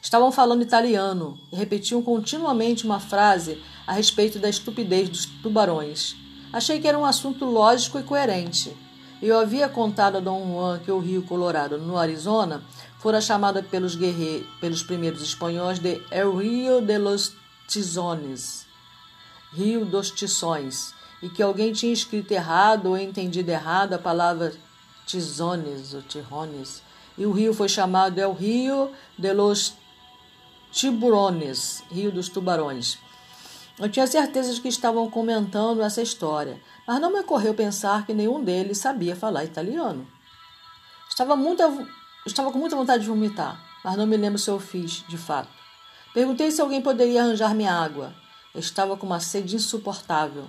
Estavam 0.00 0.30
falando 0.30 0.62
italiano 0.62 1.36
e 1.50 1.56
repetiam 1.56 2.00
continuamente 2.02 2.84
uma 2.84 3.00
frase 3.00 3.60
a 3.86 3.92
respeito 3.92 4.38
da 4.38 4.48
estupidez 4.48 5.08
dos 5.08 5.26
tubarões. 5.42 6.14
Achei 6.52 6.80
que 6.80 6.86
era 6.86 6.98
um 6.98 7.04
assunto 7.04 7.44
lógico 7.44 7.98
e 7.98 8.02
coerente. 8.04 8.76
Eu 9.20 9.38
havia 9.38 9.68
contado 9.68 10.18
a 10.18 10.20
Dom 10.20 10.52
Juan 10.52 10.78
que 10.78 10.92
o 10.92 10.98
Rio 11.00 11.22
Colorado, 11.22 11.78
no 11.78 11.96
Arizona, 11.96 12.62
fora 12.98 13.20
chamado 13.20 13.62
pelos, 13.64 13.98
pelos 14.60 14.82
primeiros 14.82 15.22
espanhóis 15.22 15.80
de 15.80 16.00
El 16.10 16.36
Rio 16.36 16.80
de 16.80 16.98
los 16.98 17.32
Tizones, 17.66 18.66
Rio 19.52 19.84
dos 19.84 20.10
Tições, 20.10 20.94
e 21.22 21.28
que 21.28 21.42
alguém 21.42 21.72
tinha 21.72 21.92
escrito 21.92 22.32
errado 22.32 22.90
ou 22.90 22.98
entendido 22.98 23.50
errado 23.50 23.94
a 23.94 23.98
palavra 23.98 24.52
Tizones 25.06 25.94
ou 25.94 26.02
Tirones, 26.02 26.82
e 27.16 27.26
o 27.26 27.32
rio 27.32 27.54
foi 27.54 27.68
chamado 27.68 28.18
El 28.18 28.32
Rio 28.32 28.92
de 29.16 29.32
los 29.32 29.74
Tiburones, 30.72 31.84
Rio 31.90 32.10
dos 32.10 32.28
Tubarões. 32.28 32.98
Eu 33.78 33.88
tinha 33.88 34.06
certeza 34.06 34.52
de 34.52 34.60
que 34.60 34.68
estavam 34.68 35.10
comentando 35.10 35.82
essa 35.82 36.02
história, 36.02 36.60
mas 36.86 37.00
não 37.00 37.12
me 37.12 37.20
ocorreu 37.20 37.54
pensar 37.54 38.06
que 38.06 38.14
nenhum 38.14 38.42
deles 38.42 38.78
sabia 38.78 39.16
falar 39.16 39.44
italiano. 39.44 40.06
Estava, 41.08 41.36
muito, 41.36 41.62
estava 42.26 42.50
com 42.50 42.58
muita 42.58 42.76
vontade 42.76 43.02
de 43.02 43.08
vomitar, 43.08 43.60
mas 43.84 43.96
não 43.96 44.06
me 44.06 44.16
lembro 44.16 44.38
se 44.38 44.50
eu 44.50 44.58
fiz, 44.58 45.04
de 45.08 45.18
fato. 45.18 45.48
Perguntei 46.12 46.50
se 46.50 46.60
alguém 46.60 46.80
poderia 46.80 47.22
arranjar-me 47.22 47.66
água. 47.66 48.14
Eu 48.54 48.60
estava 48.60 48.96
com 48.96 49.06
uma 49.06 49.18
sede 49.18 49.56
insuportável. 49.56 50.46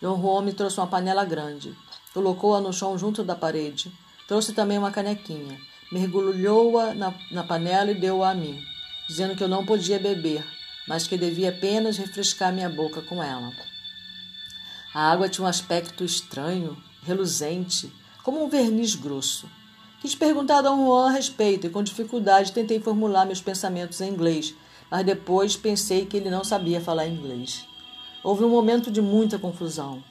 Dom 0.00 0.20
Juan 0.20 0.42
me 0.42 0.52
trouxe 0.52 0.78
uma 0.78 0.86
panela 0.86 1.24
grande. 1.24 1.76
Colocou-a 2.12 2.60
no 2.60 2.72
chão 2.72 2.98
junto 2.98 3.24
da 3.24 3.34
parede. 3.34 3.90
Trouxe 4.28 4.52
também 4.52 4.78
uma 4.78 4.90
canequinha. 4.90 5.58
Mergulhou-a 5.90 6.94
na, 6.94 7.14
na 7.30 7.44
panela 7.44 7.90
e 7.90 8.00
deu-a 8.00 8.30
a 8.30 8.34
mim, 8.34 8.62
dizendo 9.08 9.34
que 9.36 9.42
eu 9.42 9.48
não 9.48 9.64
podia 9.64 9.98
beber, 9.98 10.44
mas 10.86 11.06
que 11.06 11.18
devia 11.18 11.50
apenas 11.50 11.96
refrescar 11.98 12.52
minha 12.52 12.68
boca 12.68 13.02
com 13.02 13.22
ela. 13.22 13.52
A 14.94 15.10
água 15.10 15.28
tinha 15.28 15.44
um 15.44 15.48
aspecto 15.48 16.04
estranho, 16.04 16.76
reluzente, 17.02 17.92
como 18.22 18.44
um 18.44 18.48
verniz 18.48 18.94
grosso. 18.94 19.48
Quis 20.00 20.14
perguntar 20.14 20.58
a 20.58 20.62
Dom 20.62 20.84
Juan 20.84 21.08
a 21.08 21.12
respeito 21.12 21.66
e 21.66 21.70
com 21.70 21.82
dificuldade 21.82 22.52
tentei 22.52 22.80
formular 22.80 23.24
meus 23.24 23.40
pensamentos 23.40 24.00
em 24.00 24.10
inglês, 24.10 24.54
mas 24.90 25.06
depois 25.06 25.56
pensei 25.56 26.04
que 26.06 26.16
ele 26.16 26.30
não 26.30 26.44
sabia 26.44 26.80
falar 26.80 27.06
inglês. 27.06 27.64
Houve 28.22 28.44
um 28.44 28.50
momento 28.50 28.90
de 28.90 29.00
muita 29.00 29.38
confusão 29.38 30.02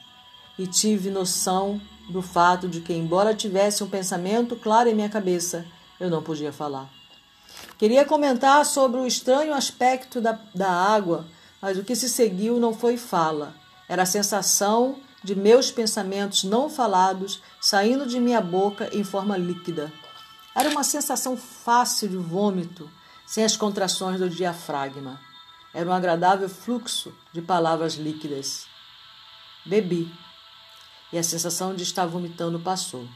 e 0.58 0.66
tive 0.66 1.10
noção 1.10 1.80
do 2.08 2.20
fato 2.20 2.68
de 2.68 2.80
que, 2.80 2.92
embora 2.92 3.34
tivesse 3.34 3.82
um 3.82 3.88
pensamento 3.88 4.56
claro 4.56 4.88
em 4.88 4.94
minha 4.94 5.08
cabeça, 5.08 5.64
eu 5.98 6.10
não 6.10 6.22
podia 6.22 6.52
falar. 6.52 6.88
Queria 7.78 8.04
comentar 8.04 8.64
sobre 8.64 9.00
o 9.00 9.06
estranho 9.06 9.54
aspecto 9.54 10.20
da, 10.20 10.38
da 10.54 10.70
água, 10.70 11.26
mas 11.60 11.78
o 11.78 11.84
que 11.84 11.94
se 11.94 12.08
seguiu 12.08 12.58
não 12.58 12.74
foi 12.74 12.96
fala. 12.96 13.54
Era 13.88 14.02
a 14.02 14.06
sensação 14.06 14.96
de 15.22 15.34
meus 15.34 15.70
pensamentos 15.70 16.44
não 16.44 16.68
falados 16.68 17.40
saindo 17.60 18.06
de 18.06 18.18
minha 18.18 18.40
boca 18.40 18.88
em 18.92 19.04
forma 19.04 19.36
líquida. 19.36 19.92
Era 20.54 20.68
uma 20.68 20.84
sensação 20.84 21.36
fácil 21.36 22.08
de 22.08 22.16
vômito, 22.16 22.90
sem 23.26 23.44
as 23.44 23.56
contrações 23.56 24.20
do 24.20 24.28
diafragma. 24.28 25.20
Era 25.72 25.88
um 25.88 25.92
agradável 25.92 26.48
fluxo 26.48 27.14
de 27.32 27.40
palavras 27.40 27.94
líquidas. 27.94 28.66
Bebi, 29.64 30.12
e 31.12 31.18
a 31.18 31.22
sensação 31.22 31.74
de 31.74 31.82
estar 31.82 32.06
vomitando 32.06 32.58
passou. 32.58 33.06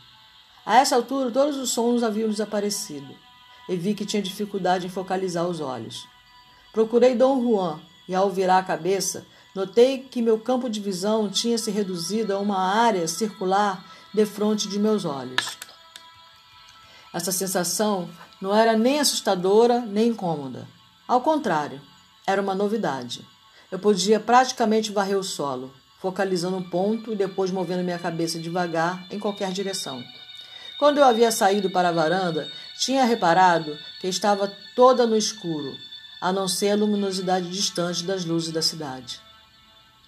A 0.65 0.77
essa 0.79 0.97
altura, 0.97 1.31
todos 1.31 1.57
os 1.57 1.71
sons 1.71 2.03
haviam 2.03 2.29
desaparecido 2.29 3.15
e 3.69 3.77
vi 3.77 3.95
que 3.95 4.05
tinha 4.05 4.23
dificuldade 4.23 4.87
em 4.87 4.91
focalizar 4.91 5.47
os 5.47 5.61
olhos. 5.61 6.07
Procurei 6.73 7.15
Dom 7.15 7.41
Juan 7.41 7.81
e, 8.09 8.15
ao 8.15 8.31
virar 8.31 8.59
a 8.59 8.65
cabeça, 8.65 9.27
notei 9.55 9.99
que 9.99 10.21
meu 10.21 10.39
campo 10.39 10.69
de 10.69 10.81
visão 10.81 11.31
tinha 11.31 11.57
se 11.57 11.71
reduzido 11.71 12.35
a 12.35 12.39
uma 12.39 12.59
área 12.59 13.09
circular 13.09 13.85
defronte 14.13 14.69
de 14.69 14.79
meus 14.79 15.05
olhos. 15.05 15.57
Essa 17.13 17.33
sensação 17.33 18.11
não 18.41 18.55
era 18.55 18.77
nem 18.77 19.01
assustadora 19.01 19.81
nem 19.81 20.09
incômoda. 20.09 20.69
Ao 21.09 21.21
contrário, 21.21 21.81
era 22.27 22.43
uma 22.43 22.55
novidade. 22.55 23.27
Eu 23.71 23.79
podia 23.79 24.21
praticamente 24.21 24.93
varrer 24.93 25.19
o 25.19 25.25
solo, 25.25 25.73
focalizando 25.99 26.57
um 26.57 26.63
ponto 26.63 27.13
e 27.13 27.17
depois 27.17 27.51
movendo 27.51 27.83
minha 27.83 27.99
cabeça 27.99 28.39
devagar 28.39 29.07
em 29.11 29.19
qualquer 29.19 29.51
direção. 29.53 30.03
Quando 30.79 30.99
eu 30.99 31.05
havia 31.05 31.31
saído 31.31 31.71
para 31.71 31.89
a 31.89 31.93
varanda, 31.93 32.51
tinha 32.79 33.05
reparado 33.05 33.79
que 34.01 34.07
estava 34.07 34.53
toda 34.75 35.07
no 35.07 35.17
escuro, 35.17 35.75
a 36.21 36.33
não 36.33 36.47
ser 36.47 36.71
a 36.71 36.77
luminosidade 36.77 37.49
distante 37.51 38.05
das 38.05 38.25
luzes 38.25 38.53
da 38.53 38.61
cidade. 38.61 39.21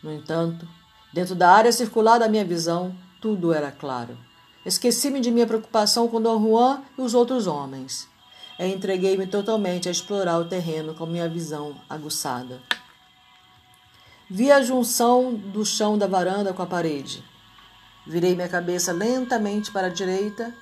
No 0.03 0.13
entanto, 0.13 0.69
dentro 1.13 1.35
da 1.35 1.51
área 1.51 1.73
circular 1.73 2.19
da 2.19 2.29
minha 2.29 2.45
visão, 2.45 2.95
tudo 3.21 3.53
era 3.53 3.71
claro. 3.71 4.17
Esqueci-me 4.65 5.21
de 5.21 5.31
minha 5.31 5.47
preocupação 5.47 6.07
com 6.09 6.21
Dom 6.21 6.41
Juan 6.43 6.83
e 6.99 7.01
os 7.01 7.15
outros 7.15 7.47
homens. 7.47 8.07
Entreguei-me 8.59 9.27
totalmente 9.27 9.89
a 9.89 9.93
explorar 9.93 10.39
o 10.39 10.45
terreno 10.45 10.95
com 10.95 11.07
minha 11.07 11.29
visão 11.29 11.77
aguçada. 11.89 12.61
Vi 14.31 14.53
a 14.53 14.61
junção 14.61 15.33
do 15.33 15.65
chão 15.65 15.97
da 15.97 16.07
varanda 16.07 16.53
com 16.53 16.63
a 16.63 16.67
parede. 16.67 17.25
Virei 18.07 18.37
minha 18.37 18.49
cabeça 18.49 18.93
lentamente 18.93 19.73
para 19.73 19.87
a 19.87 19.91
direita, 19.91 20.53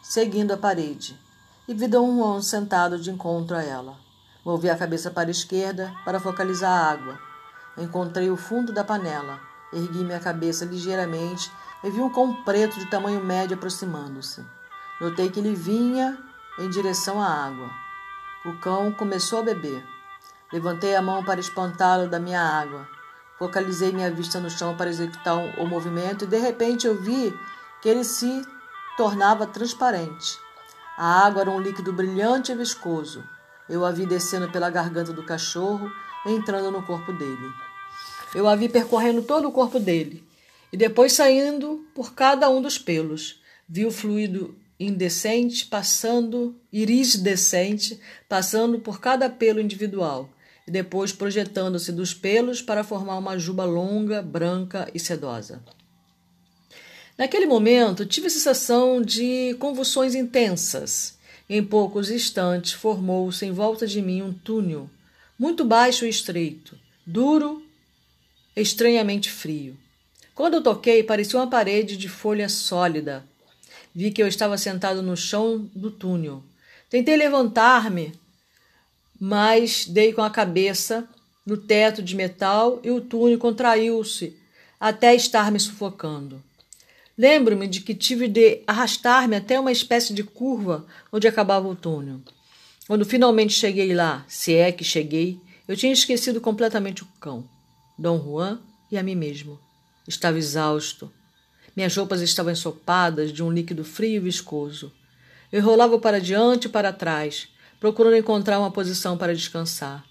seguindo 0.00 0.52
a 0.52 0.56
parede, 0.56 1.18
e 1.66 1.74
vi 1.74 1.88
Dom 1.88 2.16
Juan 2.16 2.40
sentado 2.40 2.96
de 3.00 3.10
encontro 3.10 3.56
a 3.56 3.64
ela. 3.64 3.96
Movi 4.44 4.70
a 4.70 4.76
cabeça 4.76 5.10
para 5.10 5.28
a 5.28 5.32
esquerda 5.32 5.92
para 6.04 6.20
focalizar 6.20 6.70
a 6.70 6.88
água. 6.88 7.18
Encontrei 7.76 8.30
o 8.30 8.36
fundo 8.36 8.72
da 8.72 8.84
panela. 8.84 9.40
Ergui 9.72 10.04
minha 10.04 10.20
cabeça 10.20 10.64
ligeiramente 10.64 11.50
e 11.82 11.90
vi 11.90 12.00
um 12.00 12.12
cão 12.12 12.32
preto 12.44 12.78
de 12.78 12.86
tamanho 12.86 13.24
médio 13.24 13.56
aproximando-se. 13.56 14.40
Notei 15.00 15.30
que 15.30 15.40
ele 15.40 15.52
vinha 15.52 16.16
em 16.60 16.70
direção 16.70 17.20
à 17.20 17.26
água. 17.26 17.68
O 18.44 18.56
cão 18.60 18.92
começou 18.92 19.40
a 19.40 19.42
beber. 19.42 19.84
Levantei 20.52 20.94
a 20.94 21.02
mão 21.02 21.24
para 21.24 21.40
espantá-lo 21.40 22.08
da 22.08 22.20
minha 22.20 22.40
água. 22.40 22.94
Focalizei 23.38 23.92
minha 23.92 24.10
vista 24.10 24.40
no 24.40 24.48
chão 24.48 24.76
para 24.76 24.88
executar 24.88 25.36
o 25.58 25.66
movimento 25.66 26.24
e 26.24 26.26
de 26.26 26.38
repente 26.38 26.86
eu 26.86 27.00
vi 27.00 27.34
que 27.82 27.88
ele 27.88 28.02
se 28.02 28.42
tornava 28.96 29.46
transparente. 29.46 30.38
A 30.96 31.26
água 31.26 31.42
era 31.42 31.50
um 31.50 31.60
líquido 31.60 31.92
brilhante 31.92 32.50
e 32.50 32.54
viscoso. 32.54 33.22
Eu 33.68 33.84
a 33.84 33.90
vi 33.90 34.06
descendo 34.06 34.50
pela 34.50 34.70
garganta 34.70 35.12
do 35.12 35.22
cachorro, 35.22 35.90
entrando 36.24 36.70
no 36.70 36.82
corpo 36.82 37.12
dele. 37.12 37.52
Eu 38.34 38.48
a 38.48 38.56
vi 38.56 38.68
percorrendo 38.68 39.22
todo 39.22 39.48
o 39.48 39.52
corpo 39.52 39.78
dele 39.78 40.26
e 40.72 40.76
depois 40.76 41.12
saindo 41.12 41.86
por 41.94 42.14
cada 42.14 42.48
um 42.48 42.62
dos 42.62 42.78
pelos. 42.78 43.42
Vi 43.68 43.84
o 43.84 43.90
fluido 43.90 44.56
indecente 44.80 45.66
passando, 45.66 46.54
iridescente, 46.72 48.00
passando 48.28 48.78
por 48.78 48.98
cada 48.98 49.28
pelo 49.28 49.60
individual 49.60 50.30
e 50.66 50.70
depois 50.70 51.12
projetando-se 51.12 51.92
dos 51.92 52.12
pelos 52.12 52.60
para 52.60 52.82
formar 52.82 53.18
uma 53.18 53.38
juba 53.38 53.64
longa, 53.64 54.20
branca 54.20 54.90
e 54.92 54.98
sedosa. 54.98 55.62
Naquele 57.16 57.46
momento, 57.46 58.04
tive 58.04 58.26
a 58.26 58.30
sensação 58.30 59.00
de 59.00 59.54
convulsões 59.58 60.14
intensas. 60.14 61.16
Em 61.48 61.62
poucos 61.62 62.10
instantes, 62.10 62.72
formou-se 62.72 63.44
em 63.46 63.52
volta 63.52 63.86
de 63.86 64.02
mim 64.02 64.20
um 64.20 64.32
túnel, 64.32 64.90
muito 65.38 65.64
baixo 65.64 66.04
e 66.04 66.08
estreito, 66.08 66.76
duro, 67.06 67.62
estranhamente 68.54 69.30
frio. 69.30 69.76
Quando 70.34 70.54
eu 70.54 70.62
toquei, 70.62 71.02
parecia 71.02 71.38
uma 71.38 71.48
parede 71.48 71.96
de 71.96 72.08
folha 72.08 72.48
sólida. 72.48 73.24
Vi 73.94 74.10
que 74.10 74.22
eu 74.22 74.28
estava 74.28 74.58
sentado 74.58 75.02
no 75.02 75.16
chão 75.16 75.70
do 75.74 75.90
túnel. 75.90 76.42
Tentei 76.90 77.16
levantar-me, 77.16 78.12
mas 79.20 79.86
dei 79.86 80.12
com 80.12 80.22
a 80.22 80.30
cabeça 80.30 81.08
no 81.44 81.56
teto 81.56 82.02
de 82.02 82.16
metal 82.16 82.80
e 82.82 82.90
o 82.90 83.00
túnel 83.00 83.38
contraiu-se 83.38 84.36
até 84.80 85.14
estar 85.14 85.50
me 85.50 85.60
sufocando. 85.60 86.42
Lembro-me 87.16 87.66
de 87.66 87.80
que 87.80 87.94
tive 87.94 88.28
de 88.28 88.62
arrastar-me 88.66 89.36
até 89.36 89.58
uma 89.58 89.72
espécie 89.72 90.12
de 90.12 90.22
curva 90.22 90.84
onde 91.10 91.26
acabava 91.26 91.66
o 91.66 91.74
túnel. 91.74 92.20
Quando 92.86 93.06
finalmente 93.06 93.54
cheguei 93.54 93.94
lá, 93.94 94.24
se 94.28 94.54
é 94.54 94.70
que 94.70 94.84
cheguei, 94.84 95.40
eu 95.66 95.76
tinha 95.76 95.92
esquecido 95.92 96.40
completamente 96.40 97.02
o 97.02 97.08
cão, 97.18 97.48
Dom 97.98 98.22
Juan 98.22 98.60
e 98.92 98.98
a 98.98 99.02
mim 99.02 99.14
mesmo. 99.14 99.58
Estava 100.06 100.38
exausto. 100.38 101.10
Minhas 101.74 101.96
roupas 101.96 102.20
estavam 102.20 102.52
ensopadas 102.52 103.32
de 103.32 103.42
um 103.42 103.50
líquido 103.50 103.84
frio 103.84 104.16
e 104.16 104.20
viscoso. 104.20 104.92
Eu 105.50 105.62
rolava 105.62 105.98
para 105.98 106.20
diante 106.20 106.66
e 106.66 106.70
para 106.70 106.92
trás, 106.92 107.48
procurando 107.80 108.16
encontrar 108.16 108.58
uma 108.58 108.70
posição 108.70 109.16
para 109.16 109.34
descansar. 109.34 110.04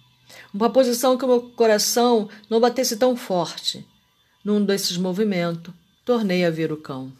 Uma 0.53 0.69
posição 0.69 1.17
que 1.17 1.25
o 1.25 1.27
meu 1.27 1.41
coração 1.41 2.29
não 2.49 2.59
batesse 2.59 2.97
tão 2.97 3.15
forte. 3.15 3.85
Num 4.43 4.63
desses 4.63 4.97
movimentos, 4.97 5.73
tornei 6.03 6.45
a 6.45 6.51
ver 6.51 6.71
o 6.71 6.77
cão. 6.77 7.11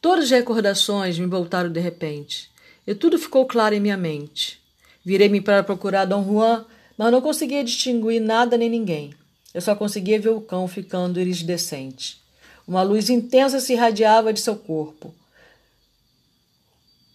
Todas 0.00 0.24
as 0.24 0.30
recordações 0.30 1.18
me 1.18 1.26
voltaram 1.26 1.70
de 1.70 1.78
repente, 1.78 2.50
e 2.86 2.94
tudo 2.94 3.18
ficou 3.18 3.46
claro 3.46 3.74
em 3.74 3.80
minha 3.80 3.96
mente. 3.96 4.60
Virei-me 5.04 5.40
para 5.40 5.62
procurar 5.62 6.04
Dom 6.04 6.24
Juan, 6.24 6.64
mas 6.98 7.12
não 7.12 7.20
conseguia 7.20 7.62
distinguir 7.62 8.20
nada 8.20 8.56
nem 8.56 8.68
ninguém. 8.68 9.14
Eu 9.54 9.60
só 9.60 9.76
conseguia 9.76 10.20
ver 10.20 10.30
o 10.30 10.40
cão 10.40 10.66
ficando 10.66 11.20
iridescente. 11.20 12.20
Uma 12.66 12.82
luz 12.82 13.10
intensa 13.10 13.60
se 13.60 13.74
irradiava 13.74 14.32
de 14.32 14.40
seu 14.40 14.56
corpo. 14.56 15.14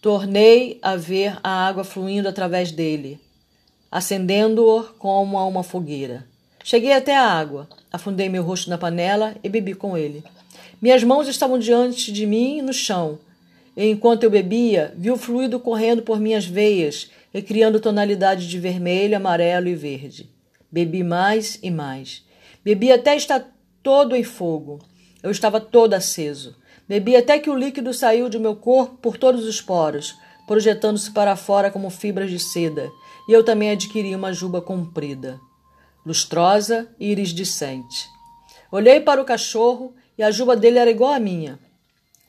Tornei 0.00 0.78
a 0.80 0.94
ver 0.94 1.38
a 1.42 1.66
água 1.66 1.82
fluindo 1.82 2.28
através 2.28 2.70
dele, 2.70 3.18
acendendo-o 3.90 4.84
como 4.96 5.36
a 5.36 5.44
uma 5.44 5.64
fogueira. 5.64 6.24
Cheguei 6.62 6.92
até 6.92 7.16
a 7.16 7.24
água, 7.24 7.68
afundei 7.92 8.28
meu 8.28 8.44
rosto 8.44 8.70
na 8.70 8.78
panela 8.78 9.34
e 9.42 9.48
bebi 9.48 9.74
com 9.74 9.98
ele. 9.98 10.22
Minhas 10.80 11.02
mãos 11.02 11.26
estavam 11.26 11.58
diante 11.58 12.12
de 12.12 12.26
mim 12.26 12.62
no 12.62 12.72
chão, 12.72 13.18
e 13.76 13.90
enquanto 13.90 14.22
eu 14.22 14.30
bebia, 14.30 14.94
vi 14.96 15.10
o 15.10 15.16
fluido 15.16 15.58
correndo 15.58 16.02
por 16.02 16.20
minhas 16.20 16.44
veias 16.44 17.10
e 17.34 17.42
criando 17.42 17.80
tonalidades 17.80 18.46
de 18.46 18.58
vermelho, 18.58 19.16
amarelo 19.16 19.66
e 19.66 19.74
verde. 19.74 20.30
Bebi 20.70 21.02
mais 21.02 21.58
e 21.60 21.72
mais. 21.72 22.24
Bebi 22.64 22.92
até 22.92 23.16
estar 23.16 23.44
todo 23.82 24.14
em 24.14 24.22
fogo. 24.22 24.78
Eu 25.22 25.30
estava 25.30 25.60
todo 25.60 25.94
aceso. 25.94 26.54
Bebi 26.88 27.16
até 27.16 27.38
que 27.38 27.50
o 27.50 27.54
líquido 27.54 27.92
saiu 27.92 28.28
de 28.28 28.38
meu 28.38 28.56
corpo 28.56 28.96
por 28.96 29.18
todos 29.18 29.44
os 29.44 29.60
poros, 29.60 30.16
projetando-se 30.46 31.10
para 31.10 31.36
fora 31.36 31.70
como 31.70 31.90
fibras 31.90 32.30
de 32.30 32.38
seda, 32.38 32.90
e 33.28 33.32
eu 33.32 33.44
também 33.44 33.70
adquiri 33.70 34.14
uma 34.14 34.32
juba 34.32 34.62
comprida, 34.62 35.38
lustrosa 36.04 36.88
e 36.98 37.10
iridescente. 37.10 38.08
Olhei 38.72 39.00
para 39.00 39.20
o 39.20 39.24
cachorro 39.24 39.94
e 40.16 40.22
a 40.22 40.30
juba 40.30 40.56
dele 40.56 40.78
era 40.78 40.90
igual 40.90 41.12
à 41.12 41.18
minha. 41.18 41.58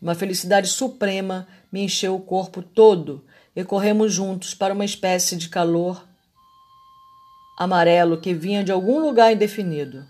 Uma 0.02 0.16
felicidade 0.16 0.68
suprema 0.68 1.48
me 1.72 1.82
encheu 1.82 2.16
o 2.16 2.22
corpo 2.22 2.62
todo 2.62 3.24
e 3.56 3.64
corremos 3.64 4.14
juntos 4.14 4.54
para 4.54 4.74
uma 4.74 4.86
espécie 4.86 5.38
de 5.38 5.48
calor 5.48 6.04
amarelo 7.60 8.22
que 8.22 8.34
vinha 8.34 8.64
de 8.64 8.72
algum 8.72 9.00
lugar 9.00 9.34
indefinido. 9.34 10.08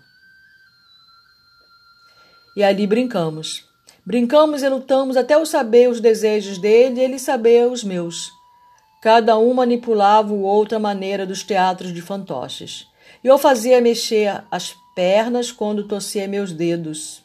E 2.56 2.62
ali 2.62 2.86
brincamos. 2.86 3.69
Brincamos 4.04 4.62
e 4.62 4.68
lutamos 4.68 5.16
até 5.16 5.34
eu 5.34 5.44
saber 5.44 5.88
os 5.88 6.00
desejos 6.00 6.58
dele 6.58 7.00
e 7.00 7.04
ele 7.04 7.18
saber 7.18 7.66
os 7.66 7.84
meus. 7.84 8.30
Cada 9.02 9.38
um 9.38 9.52
manipulava 9.52 10.32
o 10.32 10.42
outro 10.42 10.76
à 10.76 10.80
maneira 10.80 11.26
dos 11.26 11.42
teatros 11.42 11.92
de 11.92 12.00
fantoches. 12.00 12.86
E 13.22 13.28
eu 13.28 13.38
fazia 13.38 13.80
mexer 13.80 14.42
as 14.50 14.74
pernas 14.94 15.52
quando 15.52 15.86
torcia 15.86 16.26
meus 16.26 16.52
dedos 16.52 17.22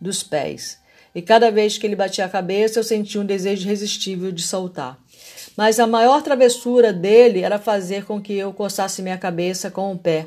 dos 0.00 0.22
pés. 0.22 0.78
E 1.14 1.22
cada 1.22 1.50
vez 1.50 1.78
que 1.78 1.86
ele 1.86 1.96
batia 1.96 2.24
a 2.24 2.28
cabeça, 2.28 2.78
eu 2.78 2.84
sentia 2.84 3.20
um 3.20 3.24
desejo 3.24 3.64
irresistível 3.64 4.30
de 4.30 4.42
soltar. 4.42 4.98
Mas 5.56 5.80
a 5.80 5.86
maior 5.86 6.22
travessura 6.22 6.92
dele 6.92 7.40
era 7.40 7.58
fazer 7.58 8.04
com 8.04 8.20
que 8.20 8.34
eu 8.34 8.52
coçasse 8.52 9.00
minha 9.00 9.16
cabeça 9.16 9.70
com 9.70 9.92
o 9.92 9.98
pé, 9.98 10.26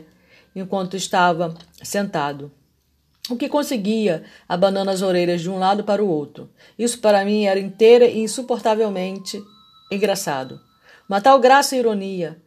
enquanto 0.55 0.97
estava 0.97 1.53
sentado 1.83 2.51
o 3.29 3.37
que 3.37 3.47
conseguia, 3.47 4.23
abanando 4.47 4.89
as 4.89 5.01
orelhas 5.01 5.41
de 5.41 5.49
um 5.49 5.59
lado 5.59 5.83
para 5.83 6.03
o 6.03 6.07
outro. 6.07 6.49
Isso 6.77 6.99
para 6.99 7.23
mim 7.23 7.45
era 7.45 7.59
inteira 7.59 8.05
e 8.05 8.19
insuportavelmente 8.19 9.41
engraçado. 9.91 10.59
Uma 11.07 11.21
tal 11.21 11.39
graça 11.39 11.75
e 11.75 11.79
ironia, 11.79 12.41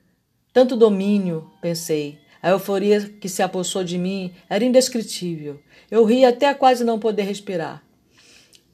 tanto 0.53 0.77
domínio, 0.77 1.51
pensei. 1.61 2.19
A 2.43 2.51
euforia 2.51 3.01
que 3.21 3.29
se 3.29 3.43
apossou 3.43 3.85
de 3.85 3.97
mim 3.97 4.33
era 4.51 4.65
indescritível. 4.65 5.61
Eu 5.91 6.05
ria 6.05 6.31
até 6.31 6.53
quase 6.53 6.85
não 6.85 6.99
poder 6.99 7.23
respirar. 7.23 7.83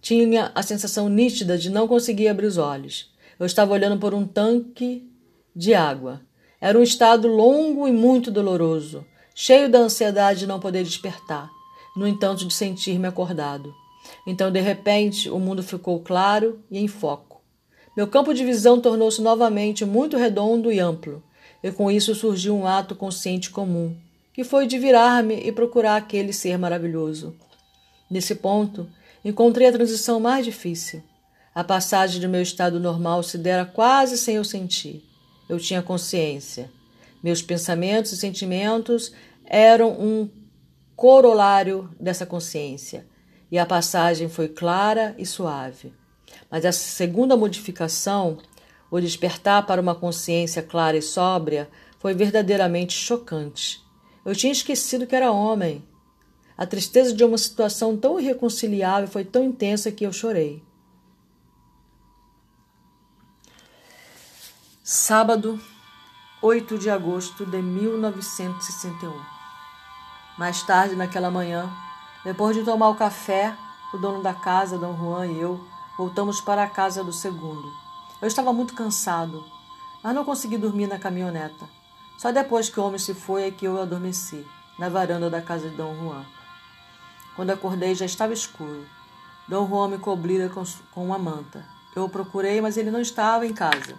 Tinha 0.01 0.51
a 0.55 0.63
sensação 0.63 1.09
nítida 1.09 1.59
de 1.59 1.69
não 1.69 1.87
conseguir 1.87 2.29
abrir 2.29 2.47
os 2.47 2.57
olhos. 2.57 3.13
Eu 3.39 3.45
estava 3.45 3.73
olhando 3.73 3.99
por 3.99 4.15
um 4.15 4.27
tanque 4.27 5.07
de 5.55 5.75
água. 5.75 6.23
Era 6.61 6.79
um 6.79 6.83
estado 6.83 7.29
longo 7.29 7.87
e 7.87 7.93
muito 7.93 8.31
doloroso, 8.31 9.05
cheio 9.35 9.69
da 9.69 9.79
ansiedade 9.79 10.41
de 10.41 10.47
não 10.47 10.59
poder 10.59 10.83
despertar 10.83 11.58
no 11.99 12.07
entanto, 12.07 12.47
de 12.47 12.55
sentir-me 12.55 13.09
acordado. 13.09 13.75
Então, 14.25 14.53
de 14.53 14.61
repente, 14.61 15.29
o 15.29 15.39
mundo 15.41 15.65
ficou 15.65 15.99
claro 15.99 16.61
e 16.71 16.79
em 16.79 16.87
foco. 16.87 17.43
Meu 17.97 18.07
campo 18.07 18.33
de 18.33 18.45
visão 18.45 18.81
tornou-se 18.81 19.21
novamente 19.21 19.85
muito 19.85 20.17
redondo 20.17 20.71
e 20.71 20.79
amplo, 20.79 21.21
e 21.61 21.73
com 21.73 21.91
isso 21.91 22.15
surgiu 22.15 22.57
um 22.57 22.69
ato 22.69 22.95
consciente 22.95 23.51
comum, 23.51 23.97
que 24.33 24.45
foi 24.45 24.69
de 24.69 24.79
virar-me 24.79 25.41
e 25.41 25.51
procurar 25.51 25.97
aquele 25.97 26.33
ser 26.33 26.57
maravilhoso. 26.57 27.35
Nesse 28.09 28.37
ponto, 28.37 28.89
encontrei 29.25 29.67
a 29.67 29.73
transição 29.73 30.21
mais 30.21 30.45
difícil. 30.45 31.03
A 31.53 31.65
passagem 31.65 32.21
do 32.21 32.29
meu 32.29 32.43
estado 32.43 32.79
normal 32.79 33.25
se 33.25 33.37
dera 33.37 33.65
quase 33.65 34.17
sem 34.17 34.37
eu 34.37 34.45
sentir. 34.45 35.03
Eu 35.49 35.59
tinha 35.59 35.83
consciência. 35.83 36.71
Meus 37.21 37.43
pensamentos 37.43 38.13
e 38.13 38.17
sentimentos 38.17 39.13
eram 39.45 39.91
um 39.91 40.29
corolário 40.99 41.89
dessa 42.01 42.27
consciência, 42.27 43.07
e 43.53 43.57
a 43.57 43.65
passagem 43.65 44.29
foi 44.29 44.49
clara 44.49 45.15
e 45.17 45.25
suave. 45.25 45.95
Mas 46.51 46.65
essa 46.65 46.91
segunda 46.91 47.37
modificação, 47.37 48.39
o 48.91 49.01
despertar 49.01 49.65
para 49.65 49.81
uma 49.81 49.95
consciência 49.95 50.61
clara 50.61 50.97
e 50.97 51.03
sóbria, 51.03 51.71
foi 52.01 52.15
verdadeiramente 52.15 52.95
chocante. 52.95 53.81
Eu 54.25 54.35
tinha 54.35 54.51
esquecido 54.51 55.07
que 55.07 55.15
era 55.15 55.31
homem. 55.31 55.85
A 56.57 56.67
tristeza 56.67 57.15
de 57.15 57.23
uma 57.23 57.39
situação 57.39 57.97
tão 57.97 58.19
irreconciliável 58.19 59.07
foi 59.07 59.25
tão 59.25 59.45
intensa 59.45 59.93
que 59.93 60.05
eu 60.05 60.13
chorei. 60.13 60.65
Sábado, 64.83 65.61
8 66.43 66.77
de 66.77 66.91
agosto 66.91 67.47
de 67.47 67.63
1961. 67.63 69.38
Mais 70.39 70.63
tarde, 70.63 70.95
naquela 70.95 71.33
manhã, 71.33 71.69
depois 72.25 72.57
de 72.57 72.63
tomar 72.63 72.91
o 72.91 72.95
café, 72.95 73.57
o 73.93 73.99
dono 73.99 74.23
da 74.23 74.33
casa, 74.33 74.79
Dom 74.79 74.97
Juan 74.97 75.27
e 75.27 75.41
eu 75.41 75.61
voltamos 75.97 76.41
para 76.41 76.63
a 76.63 76.69
casa 76.69 77.03
do 77.03 77.13
segundo. 77.13 77.73
Eu 78.23 78.29
estava 78.29 78.53
muito 78.53 78.73
cansado, 78.73 79.45
mas 80.01 80.15
não 80.15 80.25
consegui 80.25 80.57
dormir 80.57 80.87
na 80.87 80.97
caminhoneta. 80.97 81.69
Só 82.17 82.31
depois 82.31 82.69
que 82.69 82.79
o 82.79 82.85
homem 82.85 83.01
se 83.01 83.15
foi 83.15 83.49
é 83.49 83.51
que 83.51 83.67
eu 83.67 83.83
adormeci, 83.83 84.47
na 84.79 84.89
varanda 84.89 85.29
da 85.29 85.43
casa 85.43 85.69
de 85.69 85.75
Dom 85.75 85.93
Juan. 85.97 86.25
Quando 87.35 87.51
acordei 87.51 87.97
já 87.97 88.07
estava 88.07 88.33
escuro. 88.33 88.87
Dom 89.49 89.67
Juan 89.67 89.89
me 89.89 89.99
cobrira 89.99 90.49
com, 90.49 90.63
uma 91.05 91.19
manta. 91.19 91.67
Eu 91.97 92.05
o 92.05 92.09
procurei, 92.09 92.61
mas 92.61 92.77
ele 92.77 92.93
não 92.93 93.01
estava 93.01 93.45
em 93.45 93.53
casa. 93.53 93.97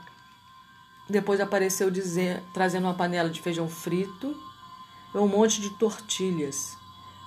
Depois 1.10 1.42
apareceu 1.42 1.92
dizer, 1.92 2.42
trazendo 2.54 2.86
uma 2.86 2.94
panela 2.94 3.30
de 3.30 3.42
feijão 3.42 3.68
frito 3.68 4.49
e 5.14 5.18
um 5.18 5.28
monte 5.28 5.62
de 5.62 5.70
tortilhas. 5.70 6.78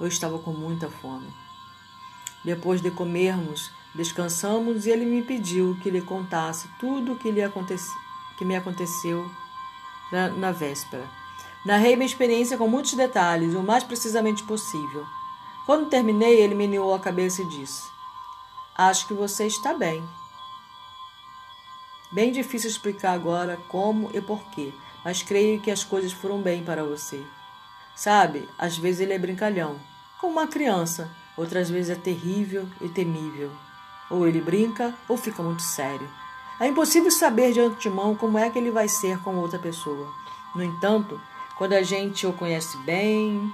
Eu 0.01 0.07
estava 0.07 0.39
com 0.39 0.53
muita 0.53 0.89
fome. 0.89 1.29
Depois 2.45 2.81
de 2.81 2.91
comermos, 2.91 3.71
descansamos 3.95 4.87
e 4.87 4.91
ele 4.91 5.05
me 5.05 5.23
pediu 5.23 5.79
que 5.83 5.91
lhe 5.91 6.03
contasse 6.03 6.69
tudo 6.79 7.13
o 7.13 7.17
que, 7.17 7.31
lhe 7.31 7.41
que 8.37 8.45
me 8.45 8.57
aconteceu 8.57 9.31
na, 10.11 10.29
na 10.29 10.53
véspera. 10.53 11.09
Narrei 11.65 11.95
minha 11.95 12.07
experiência 12.07 12.59
com 12.59 12.67
muitos 12.67 12.95
detalhes, 12.95 13.55
o 13.55 13.63
mais 13.63 13.85
precisamente 13.85 14.43
possível. 14.43 15.07
Quando 15.65 15.89
terminei, 15.89 16.41
ele 16.41 16.57
meneou 16.57 16.93
a 16.93 16.99
cabeça 16.99 17.43
e 17.43 17.49
disse: 17.49 17.89
Acho 18.77 19.07
que 19.07 19.15
você 19.15 19.47
está 19.47 19.73
bem. 19.73 20.03
Bem 22.11 22.33
difícil 22.33 22.69
explicar 22.69 23.13
agora 23.13 23.57
como 23.69 24.11
e 24.13 24.21
porquê, 24.21 24.73
mas 25.05 25.23
creio 25.23 25.61
que 25.61 25.71
as 25.71 25.85
coisas 25.85 26.13
foram 26.13 26.43
bem 26.43 26.65
para 26.65 26.83
você. 26.83 27.25
Sabe, 27.95 28.49
às 28.59 28.77
vezes 28.77 29.01
ele 29.01 29.13
é 29.13 29.19
brincalhão, 29.19 29.79
como 30.21 30.35
uma 30.35 30.47
criança, 30.47 31.11
outras 31.37 31.69
vezes 31.69 31.91
é 31.91 32.01
terrível 32.01 32.67
e 32.81 32.89
temível. 32.89 33.51
Ou 34.11 34.27
ele 34.27 34.41
brinca 34.41 34.95
ou 35.09 35.17
fica 35.17 35.43
muito 35.43 35.63
sério. 35.63 36.09
É 36.61 36.67
impossível 36.67 37.11
saber 37.11 37.53
de 37.53 37.61
antemão 37.61 38.15
como 38.15 38.39
é 38.39 38.49
que 38.51 38.59
ele 38.59 38.71
vai 38.71 38.89
ser 38.89 39.19
com 39.19 39.37
outra 39.37 39.59
pessoa. 39.59 40.13
No 40.55 40.63
entanto, 40.63 41.21
quando 41.57 41.73
a 41.73 41.83
gente 41.83 42.27
o 42.27 42.33
conhece 42.33 42.77
bem, 42.79 43.53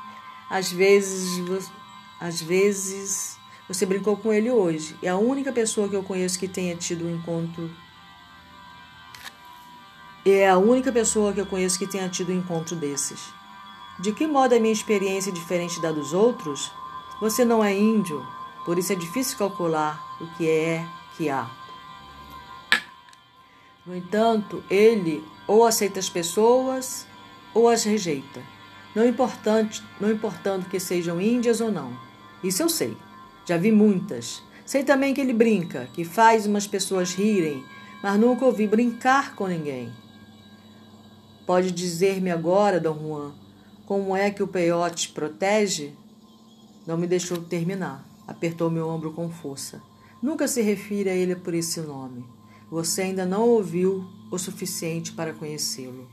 às 0.50 0.70
vezes, 0.70 1.70
às 2.20 2.40
vezes 2.40 3.38
você 3.68 3.86
brincou 3.86 4.16
com 4.16 4.32
ele 4.32 4.50
hoje. 4.50 4.96
É 5.02 5.08
a 5.08 5.16
única 5.16 5.52
pessoa 5.52 5.88
que 5.88 5.96
eu 5.96 6.02
conheço 6.02 6.38
que 6.38 6.48
tenha 6.48 6.74
tido 6.76 7.06
um 7.06 7.14
encontro 7.14 7.70
é 10.24 10.48
a 10.48 10.58
única 10.58 10.92
pessoa 10.92 11.32
que 11.32 11.40
eu 11.40 11.46
conheço 11.46 11.78
que 11.78 11.86
tenha 11.86 12.08
tido 12.08 12.32
um 12.32 12.38
encontro 12.38 12.76
desses. 12.76 13.32
De 14.00 14.12
que 14.12 14.26
modo 14.26 14.54
é 14.54 14.60
minha 14.60 14.72
experiência 14.72 15.32
diferente 15.32 15.80
da 15.80 15.90
dos 15.90 16.12
outros? 16.12 16.70
Você 17.20 17.44
não 17.44 17.64
é 17.64 17.76
índio, 17.76 18.24
por 18.64 18.78
isso 18.78 18.92
é 18.92 18.96
difícil 18.96 19.36
calcular 19.36 20.00
o 20.20 20.26
que 20.36 20.48
é 20.48 20.86
que 21.16 21.28
há. 21.28 21.50
No 23.84 23.96
entanto, 23.96 24.62
ele 24.70 25.24
ou 25.48 25.66
aceita 25.66 25.98
as 25.98 26.08
pessoas 26.08 27.06
ou 27.52 27.68
as 27.68 27.82
rejeita, 27.82 28.40
não 28.94 29.04
importante, 29.04 29.82
não 30.00 30.12
importando 30.12 30.66
que 30.66 30.78
sejam 30.78 31.20
índias 31.20 31.60
ou 31.60 31.72
não. 31.72 31.98
Isso 32.44 32.62
eu 32.62 32.68
sei. 32.68 32.96
Já 33.44 33.56
vi 33.56 33.72
muitas. 33.72 34.42
Sei 34.64 34.84
também 34.84 35.14
que 35.14 35.20
ele 35.20 35.32
brinca, 35.32 35.88
que 35.92 36.04
faz 36.04 36.46
umas 36.46 36.66
pessoas 36.66 37.14
rirem, 37.14 37.64
mas 38.02 38.20
nunca 38.20 38.44
ouvi 38.44 38.66
brincar 38.66 39.34
com 39.34 39.46
ninguém. 39.46 39.90
Pode 41.46 41.72
dizer-me 41.72 42.30
agora, 42.30 42.78
Dom 42.78 42.98
Juan, 42.98 43.32
como 43.88 44.14
é 44.14 44.30
que 44.30 44.42
o 44.42 44.46
peiote 44.46 45.08
protege? 45.08 45.94
Não 46.86 46.98
me 46.98 47.06
deixou 47.06 47.38
terminar. 47.40 48.06
Apertou 48.26 48.70
meu 48.70 48.86
ombro 48.86 49.14
com 49.14 49.30
força. 49.30 49.82
Nunca 50.22 50.46
se 50.46 50.60
refira 50.60 51.10
a 51.10 51.14
ele 51.14 51.34
por 51.34 51.54
esse 51.54 51.80
nome. 51.80 52.22
Você 52.70 53.00
ainda 53.00 53.24
não 53.24 53.48
ouviu 53.48 54.06
o 54.30 54.38
suficiente 54.38 55.12
para 55.12 55.32
conhecê-lo. 55.32 56.06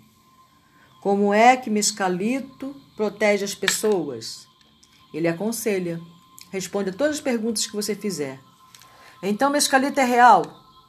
Como 1.01 1.33
é 1.33 1.57
que 1.57 1.69
Mescalito 1.69 2.73
protege 2.95 3.43
as 3.43 3.53
pessoas? 3.53 4.47
Ele 5.13 5.27
aconselha. 5.27 5.99
Responde 6.51 6.91
a 6.91 6.93
todas 6.93 7.17
as 7.17 7.21
perguntas 7.21 7.67
que 7.67 7.75
você 7.75 7.93
fizer. 7.93 8.39
Então, 9.21 9.49
Mescalito 9.49 9.99
é 9.99 10.05
real? 10.05 10.43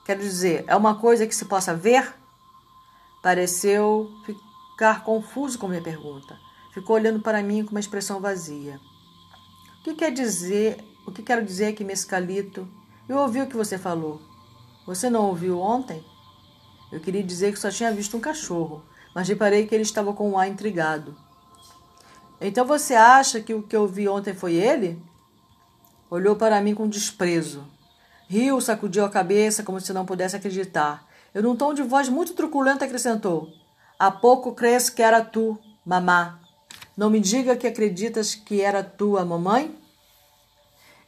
Quero 0.05 0.21
dizer, 0.21 0.63
é 0.69 0.77
uma 0.77 0.95
coisa 0.95 1.27
que 1.27 1.35
se 1.35 1.47
possa 1.47 1.75
ver? 1.75 2.15
Pareceu 3.21 4.09
ficar 4.25 5.03
confuso 5.03 5.59
com 5.59 5.67
minha 5.67 5.83
pergunta. 5.83 6.46
Ficou 6.77 6.97
olhando 6.97 7.21
para 7.21 7.43
mim 7.43 7.65
com 7.65 7.71
uma 7.71 7.81
expressão 7.81 8.21
vazia. 8.21 8.79
O 9.81 9.83
que 9.83 9.95
quer 9.95 10.13
dizer? 10.13 10.77
O 11.07 11.11
que 11.11 11.23
quero 11.23 11.43
dizer 11.43 11.73
que 11.73 11.83
Mescalito? 11.83 12.69
Eu 13.09 13.17
ouvi 13.17 13.41
o 13.41 13.47
que 13.47 13.57
você 13.57 13.79
falou. 13.79 14.21
Você 14.85 15.09
não 15.09 15.25
ouviu 15.25 15.59
ontem? 15.59 16.05
Eu 16.93 17.01
queria 17.01 17.23
dizer 17.23 17.51
que 17.51 17.59
só 17.59 17.71
tinha 17.71 17.91
visto 17.91 18.15
um 18.15 18.21
cachorro, 18.21 18.85
mas 19.15 19.27
reparei 19.27 19.67
que 19.67 19.75
ele 19.75 19.85
estava 19.85 20.13
com 20.13 20.29
um 20.29 20.39
ar 20.39 20.49
intrigado. 20.49 21.17
Então 22.39 22.67
você 22.67 22.95
acha 22.95 23.41
que 23.41 23.55
o 23.55 23.63
que 23.63 23.75
eu 23.75 23.87
vi 23.87 24.07
ontem 24.07 24.35
foi 24.35 24.53
ele? 24.57 25.03
Olhou 26.11 26.37
para 26.37 26.61
mim 26.61 26.75
com 26.75 26.87
desprezo. 26.87 27.65
Riu, 28.29 28.61
sacudiu 28.61 29.07
a 29.07 29.09
cabeça 29.09 29.63
como 29.63 29.81
se 29.81 29.95
não 29.95 30.05
pudesse 30.05 30.37
acreditar 30.37 31.09
e 31.35 31.41
num 31.41 31.57
tom 31.57 31.73
de 31.73 31.83
voz 31.83 32.11
muito 32.11 32.35
truculento 32.35 32.85
acrescentou: 32.85 33.49
Há 33.99 34.11
pouco 34.11 34.55
crês 34.55 34.91
que 34.91 35.01
era 35.01 35.25
tu, 35.25 35.59
mamá. 35.83 36.46
Não 36.97 37.11
me 37.11 37.21
diga 37.21 37.57
que 37.57 37.67
acreditas 37.67 38.35
que 38.35 38.63
era 38.63 38.83
tu 38.83 39.19
a 39.19 39.25
mamãe? 39.25 39.77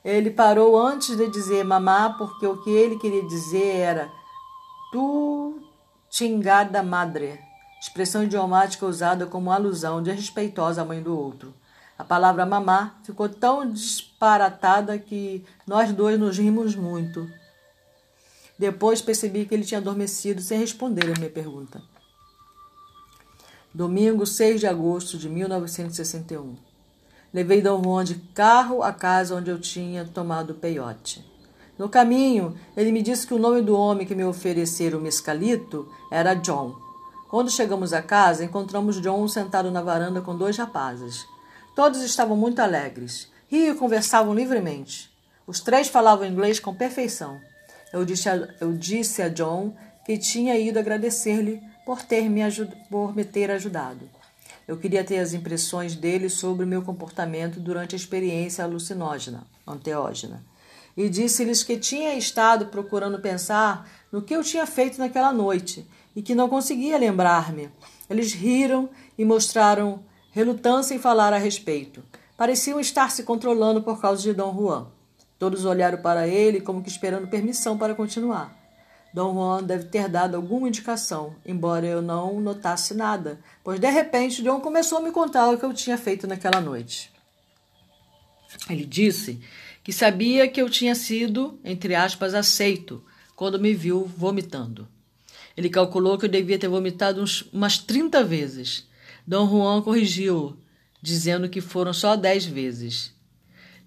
Ele 0.04 0.30
parou 0.30 0.76
antes 0.76 1.16
de 1.16 1.28
dizer 1.28 1.64
mamá, 1.64 2.10
porque 2.10 2.46
o 2.46 2.62
que 2.62 2.70
ele 2.70 2.98
queria 2.98 3.26
dizer 3.26 3.76
era 3.76 4.12
tu 4.92 5.60
chingada 6.10 6.82
madre, 6.82 7.40
expressão 7.80 8.22
idiomática 8.22 8.86
usada 8.86 9.26
como 9.26 9.50
alusão 9.50 10.02
desrespeitosa 10.02 10.82
à 10.82 10.84
mãe 10.84 11.02
do 11.02 11.16
outro. 11.18 11.54
A 11.98 12.04
palavra 12.04 12.46
mamá 12.46 12.94
ficou 13.02 13.28
tão 13.28 13.68
disparatada 13.68 14.98
que 14.98 15.44
nós 15.66 15.92
dois 15.92 16.18
nos 16.18 16.38
rimos 16.38 16.76
muito. 16.76 17.28
Depois 18.58 19.00
percebi 19.00 19.46
que 19.46 19.54
ele 19.54 19.64
tinha 19.64 19.80
adormecido 19.80 20.40
sem 20.40 20.60
responder 20.60 21.12
a 21.12 21.18
minha 21.18 21.30
pergunta. 21.30 21.82
Domingo, 23.78 24.26
6 24.26 24.58
de 24.58 24.66
agosto 24.66 25.16
de 25.16 25.28
1961. 25.28 26.56
Levei 27.32 27.62
Dom 27.62 27.80
Juan 27.80 28.02
de 28.02 28.16
carro 28.34 28.82
à 28.82 28.92
casa 28.92 29.36
onde 29.36 29.52
eu 29.52 29.60
tinha 29.60 30.04
tomado 30.04 30.52
peiote. 30.54 31.24
No 31.78 31.88
caminho, 31.88 32.58
ele 32.76 32.90
me 32.90 33.00
disse 33.00 33.24
que 33.24 33.34
o 33.34 33.38
nome 33.38 33.62
do 33.62 33.76
homem 33.76 34.04
que 34.04 34.16
me 34.16 34.24
oferecera 34.24 34.98
o 34.98 35.00
mescalito 35.00 35.88
era 36.10 36.34
John. 36.34 36.74
Quando 37.30 37.52
chegamos 37.52 37.92
à 37.92 38.02
casa, 38.02 38.44
encontramos 38.44 39.00
John 39.00 39.28
sentado 39.28 39.70
na 39.70 39.80
varanda 39.80 40.20
com 40.20 40.36
dois 40.36 40.56
rapazes. 40.56 41.24
Todos 41.76 42.02
estavam 42.02 42.36
muito 42.36 42.58
alegres. 42.58 43.28
Riam 43.46 43.76
e 43.76 43.78
conversavam 43.78 44.34
livremente. 44.34 45.08
Os 45.46 45.60
três 45.60 45.86
falavam 45.86 46.26
inglês 46.26 46.58
com 46.58 46.74
perfeição. 46.74 47.38
Eu 47.92 48.04
disse, 48.04 48.28
a, 48.28 48.48
eu 48.60 48.72
disse 48.72 49.22
a 49.22 49.28
John 49.28 49.72
que 50.04 50.18
tinha 50.18 50.58
ido 50.58 50.80
agradecer-lhe 50.80 51.62
por, 51.88 52.02
ter 52.02 52.28
me 52.28 52.42
por 52.90 53.16
me 53.16 53.24
ter 53.24 53.50
ajudado. 53.50 54.06
Eu 54.66 54.76
queria 54.76 55.02
ter 55.02 55.20
as 55.20 55.32
impressões 55.32 55.96
dele 55.96 56.28
sobre 56.28 56.66
o 56.66 56.68
meu 56.68 56.82
comportamento 56.82 57.58
durante 57.58 57.94
a 57.94 57.96
experiência 57.96 58.62
alucinógena, 58.62 59.46
anteógena. 59.66 60.44
E 60.94 61.08
disse-lhes 61.08 61.62
que 61.62 61.78
tinha 61.78 62.12
estado 62.12 62.66
procurando 62.66 63.18
pensar 63.20 63.88
no 64.12 64.20
que 64.20 64.36
eu 64.36 64.44
tinha 64.44 64.66
feito 64.66 64.98
naquela 64.98 65.32
noite 65.32 65.86
e 66.14 66.20
que 66.20 66.34
não 66.34 66.46
conseguia 66.46 66.98
lembrar-me. 66.98 67.70
Eles 68.10 68.34
riram 68.34 68.90
e 69.16 69.24
mostraram 69.24 70.04
relutância 70.30 70.94
em 70.94 70.98
falar 70.98 71.32
a 71.32 71.38
respeito. 71.38 72.04
Pareciam 72.36 72.78
estar 72.78 73.10
se 73.10 73.22
controlando 73.22 73.82
por 73.82 73.98
causa 73.98 74.22
de 74.22 74.34
Dom 74.34 74.54
Juan. 74.54 74.88
Todos 75.38 75.64
olharam 75.64 76.02
para 76.02 76.28
ele 76.28 76.60
como 76.60 76.82
que 76.82 76.90
esperando 76.90 77.28
permissão 77.28 77.78
para 77.78 77.94
continuar. 77.94 78.57
Dom 79.18 79.34
Juan 79.34 79.64
deve 79.64 79.86
ter 79.86 80.08
dado 80.08 80.36
alguma 80.36 80.68
indicação, 80.68 81.34
embora 81.44 81.84
eu 81.84 82.00
não 82.00 82.40
notasse 82.40 82.94
nada, 82.94 83.40
pois 83.64 83.80
de 83.80 83.90
repente 83.90 84.44
John 84.44 84.60
começou 84.60 84.98
a 84.98 85.02
me 85.02 85.10
contar 85.10 85.50
o 85.50 85.58
que 85.58 85.64
eu 85.64 85.74
tinha 85.74 85.98
feito 85.98 86.28
naquela 86.28 86.60
noite. 86.60 87.10
Ele 88.70 88.86
disse 88.86 89.40
que 89.82 89.92
sabia 89.92 90.46
que 90.46 90.62
eu 90.62 90.70
tinha 90.70 90.94
sido, 90.94 91.58
entre 91.64 91.96
aspas, 91.96 92.32
aceito 92.32 93.02
quando 93.34 93.58
me 93.58 93.74
viu 93.74 94.04
vomitando. 94.04 94.86
Ele 95.56 95.68
calculou 95.68 96.16
que 96.16 96.26
eu 96.26 96.30
devia 96.30 96.56
ter 96.56 96.68
vomitado 96.68 97.20
uns, 97.20 97.42
umas 97.52 97.76
30 97.76 98.22
vezes. 98.22 98.86
Dom 99.26 99.50
Juan 99.50 99.82
corrigiu, 99.82 100.56
dizendo 101.02 101.48
que 101.48 101.60
foram 101.60 101.92
só 101.92 102.14
10 102.14 102.44
vezes. 102.44 103.12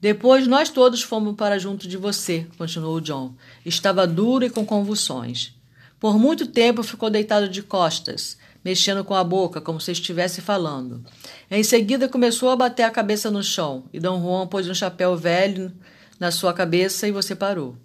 Depois 0.02 0.48
nós 0.48 0.70
todos 0.70 1.04
fomos 1.04 1.36
para 1.36 1.60
junto 1.60 1.88
de 1.88 1.96
você, 1.96 2.48
continuou 2.58 3.00
John. 3.00 3.36
Estava 3.64 4.08
duro 4.08 4.44
e 4.44 4.50
com 4.50 4.66
convulsões. 4.66 5.54
Por 6.00 6.18
muito 6.18 6.48
tempo 6.48 6.82
ficou 6.82 7.08
deitado 7.08 7.48
de 7.48 7.62
costas, 7.62 8.36
mexendo 8.66 9.04
com 9.04 9.14
a 9.14 9.24
boca, 9.24 9.62
como 9.62 9.80
se 9.80 9.92
estivesse 9.92 10.42
falando. 10.42 11.06
Em 11.52 11.64
seguida, 11.64 12.10
começou 12.10 12.50
a 12.50 12.56
bater 12.56 12.82
a 12.82 12.90
cabeça 12.90 13.30
no 13.30 13.44
chão, 13.44 13.84
e 13.94 14.00
Dom 14.00 14.20
Juan 14.20 14.48
pôs 14.48 14.68
um 14.68 14.74
chapéu 14.74 15.16
velho 15.16 15.72
na 16.20 16.32
sua 16.32 16.52
cabeça 16.52 17.08
e 17.08 17.12
você 17.12 17.36
parou. 17.36 17.76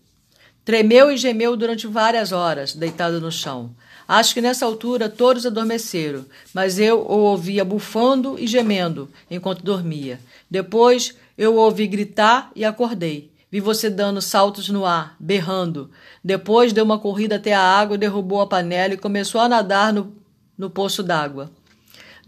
Tremeu 0.64 1.12
e 1.12 1.18
gemeu 1.18 1.54
durante 1.54 1.86
várias 1.86 2.32
horas, 2.32 2.74
deitado 2.74 3.20
no 3.20 3.30
chão. 3.30 3.76
Acho 4.08 4.32
que 4.32 4.40
nessa 4.40 4.64
altura 4.64 5.08
todos 5.10 5.44
adormeceram, 5.44 6.24
mas 6.54 6.78
eu 6.78 7.00
o 7.00 7.18
ouvia 7.18 7.64
bufando 7.64 8.38
e 8.38 8.46
gemendo 8.46 9.10
enquanto 9.30 9.62
dormia. 9.62 10.18
Depois 10.50 11.14
eu 11.36 11.56
ouvi 11.56 11.86
gritar 11.86 12.50
e 12.54 12.64
acordei. 12.64 13.30
Vi 13.50 13.60
você 13.60 13.88
dando 13.88 14.20
saltos 14.20 14.68
no 14.68 14.84
ar, 14.84 15.16
berrando. 15.20 15.90
Depois 16.22 16.72
deu 16.72 16.84
uma 16.84 16.98
corrida 16.98 17.36
até 17.36 17.54
a 17.54 17.60
água, 17.60 17.96
derrubou 17.96 18.40
a 18.40 18.46
panela 18.46 18.94
e 18.94 18.98
começou 18.98 19.40
a 19.40 19.48
nadar 19.48 19.92
no, 19.92 20.14
no 20.58 20.68
poço 20.68 21.02
d'água. 21.02 21.50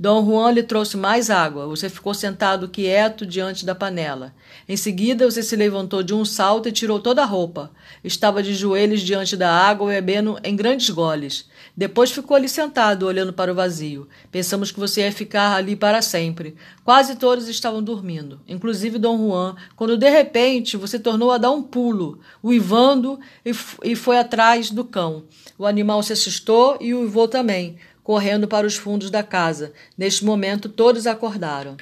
Dom 0.00 0.24
Juan 0.24 0.52
lhe 0.52 0.62
trouxe 0.62 0.96
mais 0.96 1.28
água. 1.28 1.66
Você 1.66 1.90
ficou 1.90 2.14
sentado 2.14 2.68
quieto 2.68 3.26
diante 3.26 3.66
da 3.66 3.74
panela. 3.74 4.32
Em 4.68 4.76
seguida, 4.76 5.28
você 5.28 5.42
se 5.42 5.56
levantou 5.56 6.04
de 6.04 6.14
um 6.14 6.24
salto 6.24 6.68
e 6.68 6.72
tirou 6.72 7.00
toda 7.00 7.22
a 7.22 7.26
roupa. 7.26 7.72
Estava 8.04 8.40
de 8.40 8.54
joelhos 8.54 9.00
diante 9.00 9.36
da 9.36 9.52
água, 9.52 9.90
bebendo 9.90 10.38
em 10.44 10.54
grandes 10.54 10.88
goles. 10.90 11.48
Depois 11.78 12.10
ficou 12.10 12.36
ali 12.36 12.48
sentado, 12.48 13.06
olhando 13.06 13.32
para 13.32 13.52
o 13.52 13.54
vazio. 13.54 14.08
Pensamos 14.32 14.72
que 14.72 14.80
você 14.80 15.02
ia 15.02 15.12
ficar 15.12 15.54
ali 15.54 15.76
para 15.76 16.02
sempre. 16.02 16.56
Quase 16.84 17.14
todos 17.14 17.46
estavam 17.46 17.80
dormindo, 17.80 18.40
inclusive 18.48 18.98
Dom 18.98 19.16
Juan, 19.16 19.54
quando 19.76 19.96
de 19.96 20.10
repente 20.10 20.76
você 20.76 20.98
tornou 20.98 21.30
a 21.30 21.38
dar 21.38 21.52
um 21.52 21.62
pulo, 21.62 22.18
uivando 22.42 23.20
e 23.84 23.94
foi 23.94 24.18
atrás 24.18 24.72
do 24.72 24.84
cão. 24.84 25.22
O 25.56 25.64
animal 25.64 26.02
se 26.02 26.12
assustou 26.12 26.76
e 26.80 26.92
uivou 26.92 27.28
também, 27.28 27.76
correndo 28.02 28.48
para 28.48 28.66
os 28.66 28.74
fundos 28.74 29.08
da 29.08 29.22
casa. 29.22 29.72
Neste 29.96 30.24
momento, 30.24 30.68
todos 30.68 31.06
acordaram. 31.06 31.76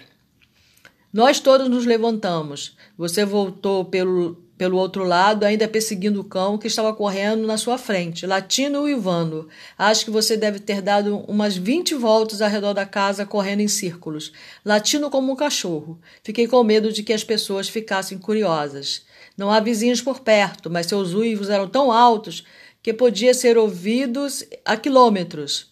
Nós 1.10 1.40
todos 1.40 1.70
nos 1.70 1.86
levantamos. 1.86 2.76
Você 2.98 3.24
voltou 3.24 3.82
pelo 3.86 4.45
pelo 4.56 4.78
outro 4.78 5.04
lado, 5.04 5.44
ainda 5.44 5.68
perseguindo 5.68 6.20
o 6.20 6.24
cão 6.24 6.56
que 6.56 6.66
estava 6.66 6.92
correndo 6.94 7.46
na 7.46 7.58
sua 7.58 7.76
frente, 7.76 8.26
latindo 8.26 8.88
e 8.88 8.94
uivando. 8.94 9.48
Acho 9.76 10.06
que 10.06 10.10
você 10.10 10.36
deve 10.36 10.58
ter 10.58 10.80
dado 10.80 11.18
umas 11.28 11.56
vinte 11.56 11.94
voltas 11.94 12.40
ao 12.40 12.48
redor 12.48 12.72
da 12.72 12.86
casa, 12.86 13.26
correndo 13.26 13.60
em 13.60 13.68
círculos, 13.68 14.32
latindo 14.64 15.10
como 15.10 15.32
um 15.32 15.36
cachorro. 15.36 16.00
Fiquei 16.22 16.48
com 16.48 16.62
medo 16.64 16.92
de 16.92 17.02
que 17.02 17.12
as 17.12 17.22
pessoas 17.22 17.68
ficassem 17.68 18.18
curiosas. 18.18 19.04
Não 19.36 19.50
há 19.50 19.60
vizinhos 19.60 20.00
por 20.00 20.20
perto, 20.20 20.70
mas 20.70 20.86
seus 20.86 21.12
uivos 21.12 21.50
eram 21.50 21.68
tão 21.68 21.92
altos 21.92 22.44
que 22.82 22.94
podia 22.94 23.34
ser 23.34 23.58
ouvidos 23.58 24.42
a 24.64 24.76
quilômetros. 24.76 25.70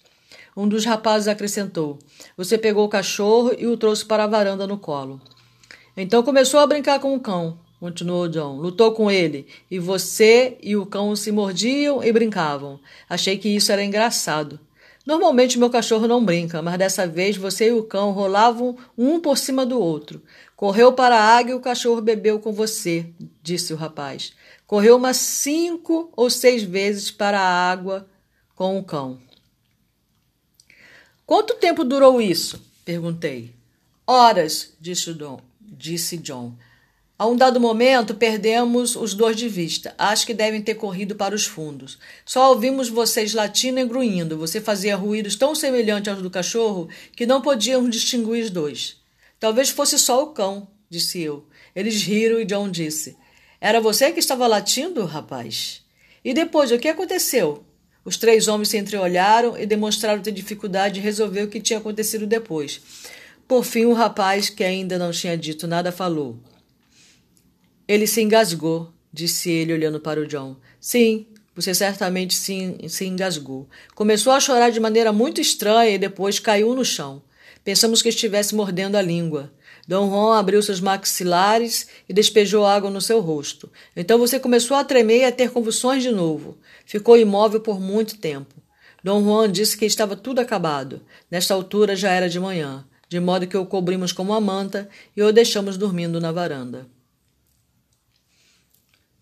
Um 0.54 0.68
dos 0.68 0.84
rapazes 0.84 1.26
acrescentou: 1.26 1.98
Você 2.36 2.58
pegou 2.58 2.84
o 2.84 2.88
cachorro 2.88 3.52
e 3.58 3.66
o 3.66 3.76
trouxe 3.78 4.04
para 4.04 4.24
a 4.24 4.26
varanda 4.26 4.66
no 4.66 4.76
colo. 4.76 5.20
Então 5.96 6.22
começou 6.22 6.60
a 6.60 6.66
brincar 6.66 7.00
com 7.00 7.14
o 7.14 7.20
cão 7.20 7.63
continuou 7.84 8.28
John. 8.28 8.56
Lutou 8.56 8.92
com 8.92 9.10
ele, 9.10 9.46
e 9.70 9.78
você 9.78 10.56
e 10.62 10.74
o 10.74 10.86
cão 10.86 11.14
se 11.14 11.30
mordiam 11.30 12.02
e 12.02 12.10
brincavam. 12.10 12.80
Achei 13.06 13.36
que 13.36 13.46
isso 13.50 13.70
era 13.70 13.84
engraçado. 13.84 14.58
Normalmente 15.04 15.58
meu 15.58 15.68
cachorro 15.68 16.08
não 16.08 16.24
brinca, 16.24 16.62
mas 16.62 16.78
dessa 16.78 17.06
vez 17.06 17.36
você 17.36 17.68
e 17.68 17.72
o 17.72 17.82
cão 17.82 18.12
rolavam 18.12 18.74
um 18.96 19.20
por 19.20 19.36
cima 19.36 19.66
do 19.66 19.78
outro. 19.78 20.22
Correu 20.56 20.94
para 20.94 21.14
a 21.18 21.36
água 21.36 21.50
e 21.50 21.54
o 21.54 21.60
cachorro 21.60 22.00
bebeu 22.00 22.40
com 22.40 22.54
você, 22.54 23.04
disse 23.42 23.74
o 23.74 23.76
rapaz. 23.76 24.32
Correu 24.66 24.96
umas 24.96 25.18
cinco 25.18 26.10
ou 26.16 26.30
seis 26.30 26.62
vezes 26.62 27.10
para 27.10 27.38
a 27.38 27.70
água 27.70 28.08
com 28.54 28.78
o 28.78 28.82
cão. 28.82 29.18
Quanto 31.26 31.56
tempo 31.56 31.84
durou 31.84 32.18
isso? 32.18 32.62
perguntei. 32.82 33.52
Horas, 34.06 34.72
disse 34.80 35.12
John. 35.12 35.38
Disse 35.60 36.16
John. 36.16 36.54
A 37.16 37.26
um 37.28 37.36
dado 37.36 37.60
momento, 37.60 38.12
perdemos 38.12 38.96
os 38.96 39.14
dois 39.14 39.36
de 39.36 39.48
vista. 39.48 39.94
Acho 39.96 40.26
que 40.26 40.34
devem 40.34 40.60
ter 40.60 40.74
corrido 40.74 41.14
para 41.14 41.32
os 41.34 41.46
fundos. 41.46 41.96
Só 42.24 42.50
ouvimos 42.50 42.88
vocês 42.88 43.32
latindo 43.32 43.78
e 43.78 43.84
gruindo. 43.84 44.36
Você 44.36 44.60
fazia 44.60 44.96
ruídos 44.96 45.36
tão 45.36 45.54
semelhantes 45.54 46.12
aos 46.12 46.20
do 46.20 46.30
cachorro 46.30 46.88
que 47.14 47.24
não 47.24 47.40
podíamos 47.40 47.90
distinguir 47.90 48.42
os 48.42 48.50
dois. 48.50 48.96
Talvez 49.38 49.70
fosse 49.70 49.96
só 49.96 50.24
o 50.24 50.28
cão, 50.28 50.66
disse 50.90 51.20
eu. 51.20 51.46
Eles 51.74 52.02
riram 52.02 52.40
e 52.40 52.44
John 52.44 52.68
disse: 52.68 53.16
Era 53.60 53.80
você 53.80 54.10
que 54.10 54.18
estava 54.18 54.48
latindo, 54.48 55.04
rapaz? 55.04 55.82
E 56.24 56.34
depois, 56.34 56.72
o 56.72 56.78
que 56.80 56.88
aconteceu? 56.88 57.64
Os 58.04 58.16
três 58.16 58.48
homens 58.48 58.70
se 58.70 58.76
entreolharam 58.76 59.56
e 59.56 59.66
demonstraram 59.66 60.20
ter 60.20 60.32
dificuldade 60.32 60.94
de 60.94 61.00
resolver 61.00 61.42
o 61.42 61.48
que 61.48 61.60
tinha 61.60 61.78
acontecido 61.78 62.26
depois. 62.26 62.80
Por 63.46 63.64
fim, 63.64 63.84
o 63.84 63.92
rapaz, 63.92 64.50
que 64.50 64.64
ainda 64.64 64.98
não 64.98 65.12
tinha 65.12 65.38
dito 65.38 65.68
nada, 65.68 65.92
falou. 65.92 66.38
Ele 67.86 68.06
se 68.06 68.22
engasgou, 68.22 68.90
disse 69.12 69.50
ele 69.50 69.72
olhando 69.72 70.00
para 70.00 70.20
o 70.20 70.26
John. 70.26 70.56
Sim, 70.80 71.26
você 71.54 71.74
certamente 71.74 72.34
se, 72.34 72.76
se 72.88 73.04
engasgou. 73.04 73.68
Começou 73.94 74.32
a 74.32 74.40
chorar 74.40 74.70
de 74.70 74.80
maneira 74.80 75.12
muito 75.12 75.40
estranha 75.40 75.90
e 75.90 75.98
depois 75.98 76.38
caiu 76.38 76.74
no 76.74 76.84
chão. 76.84 77.22
Pensamos 77.62 78.02
que 78.02 78.08
estivesse 78.08 78.54
mordendo 78.54 78.96
a 78.96 79.02
língua. 79.02 79.52
Dom 79.86 80.08
Juan 80.08 80.38
abriu 80.38 80.62
seus 80.62 80.80
maxilares 80.80 81.88
e 82.08 82.12
despejou 82.14 82.64
água 82.64 82.90
no 82.90 83.00
seu 83.00 83.20
rosto. 83.20 83.70
Então 83.94 84.18
você 84.18 84.40
começou 84.40 84.76
a 84.76 84.84
tremer 84.84 85.20
e 85.20 85.24
a 85.24 85.32
ter 85.32 85.50
convulsões 85.50 86.02
de 86.02 86.10
novo. 86.10 86.56
Ficou 86.86 87.18
imóvel 87.18 87.60
por 87.60 87.78
muito 87.78 88.16
tempo. 88.16 88.54
Dom 89.02 89.22
Juan 89.22 89.52
disse 89.52 89.76
que 89.76 89.84
estava 89.84 90.16
tudo 90.16 90.40
acabado. 90.40 91.02
Nesta 91.30 91.52
altura 91.52 91.94
já 91.94 92.10
era 92.10 92.30
de 92.30 92.40
manhã, 92.40 92.86
de 93.10 93.20
modo 93.20 93.46
que 93.46 93.56
o 93.56 93.66
cobrimos 93.66 94.12
com 94.12 94.22
uma 94.22 94.40
manta 94.40 94.88
e 95.14 95.22
o 95.22 95.32
deixamos 95.32 95.76
dormindo 95.76 96.18
na 96.18 96.32
varanda. 96.32 96.86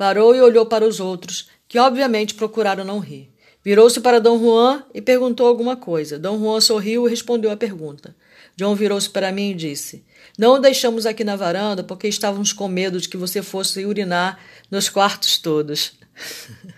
Parou 0.03 0.35
e 0.35 0.41
olhou 0.41 0.67
para 0.67 0.85
os 0.85 0.99
outros, 0.99 1.49
que 1.69 1.79
obviamente 1.79 2.35
procuraram 2.35 2.85
não 2.85 2.99
rir. 2.99 3.31
Virou-se 3.63 4.01
para 4.01 4.21
Dom 4.21 4.37
Juan 4.37 4.85
e 4.93 5.01
perguntou 5.01 5.47
alguma 5.47 5.77
coisa. 5.77 6.19
Dom 6.19 6.41
Juan 6.41 6.61
sorriu 6.61 7.07
e 7.07 7.11
respondeu 7.11 7.53
a 7.53 7.57
pergunta. 7.57 8.13
John 8.57 8.75
virou-se 8.75 9.09
para 9.09 9.31
mim 9.31 9.53
e 9.53 9.55
disse: 9.55 10.05
Não 10.37 10.55
o 10.55 10.59
deixamos 10.59 11.07
aqui 11.07 11.23
na 11.23 11.37
varanda 11.37 11.85
porque 11.85 12.09
estávamos 12.09 12.53
com 12.53 12.67
medo 12.67 13.01
de 13.01 13.09
que 13.09 13.17
você 13.17 13.43
fosse 13.43 13.87
urinar 13.87 14.41
nos 14.69 14.89
quartos 14.89 15.39
todos. 15.39 15.93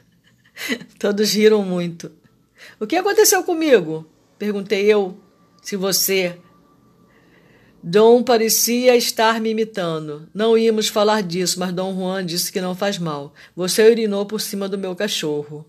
todos 1.01 1.33
riram 1.33 1.63
muito. 1.63 2.13
O 2.79 2.87
que 2.87 2.97
aconteceu 2.97 3.43
comigo? 3.43 4.07
Perguntei 4.39 4.85
eu. 4.85 5.17
Se 5.63 5.77
você 5.77 6.37
Dom 7.87 8.23
parecia 8.23 8.97
estar 8.97 9.39
me 9.43 9.51
imitando. 9.51 10.27
Não 10.33 10.57
íamos 10.57 10.89
falar 10.89 11.23
disso, 11.23 11.61
mas 11.61 11.71
Dom 11.71 11.95
Juan 11.95 12.25
disse 12.25 12.51
que 12.51 12.59
não 12.59 12.75
faz 12.75 12.99
mal. 12.99 13.35
Você 13.55 13.87
urinou 13.87 14.25
por 14.25 14.41
cima 14.41 14.67
do 14.67 14.79
meu 14.79 14.97
cachorro. 14.97 15.67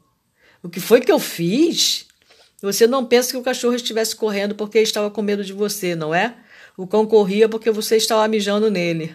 O 0.64 0.70
que 0.70 0.80
foi 0.80 1.02
que 1.02 1.12
eu 1.12 1.20
fiz? 1.20 2.06
Você 2.62 2.88
não 2.88 3.06
pensa 3.06 3.32
que 3.32 3.38
o 3.38 3.44
cachorro 3.44 3.76
estivesse 3.76 4.16
correndo 4.16 4.56
porque 4.56 4.80
estava 4.80 5.12
com 5.12 5.22
medo 5.22 5.44
de 5.44 5.52
você, 5.52 5.94
não 5.94 6.16
é? 6.16 6.38
O 6.78 6.88
cão 6.88 7.06
corria 7.06 7.50
porque 7.50 7.70
você 7.70 7.98
estava 7.98 8.26
mijando 8.30 8.72
nele. 8.72 9.14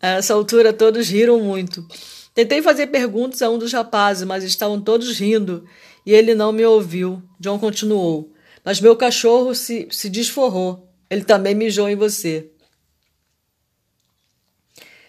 A 0.00 0.08
essa 0.16 0.32
altura 0.32 0.72
todos 0.72 1.06
riram 1.06 1.38
muito. 1.38 1.86
Tentei 2.34 2.62
fazer 2.62 2.86
perguntas 2.86 3.42
a 3.42 3.50
um 3.50 3.58
dos 3.58 3.74
rapazes, 3.74 4.24
mas 4.24 4.42
estavam 4.42 4.80
todos 4.80 5.18
rindo 5.18 5.66
e 6.06 6.14
ele 6.14 6.34
não 6.34 6.50
me 6.50 6.64
ouviu. 6.64 7.22
John 7.38 7.58
continuou. 7.58 8.31
Mas 8.64 8.80
meu 8.80 8.96
cachorro 8.96 9.54
se, 9.54 9.88
se 9.90 10.08
desforrou. 10.08 10.88
Ele 11.10 11.24
também 11.24 11.54
mijou 11.54 11.88
em 11.88 11.96
você. 11.96 12.48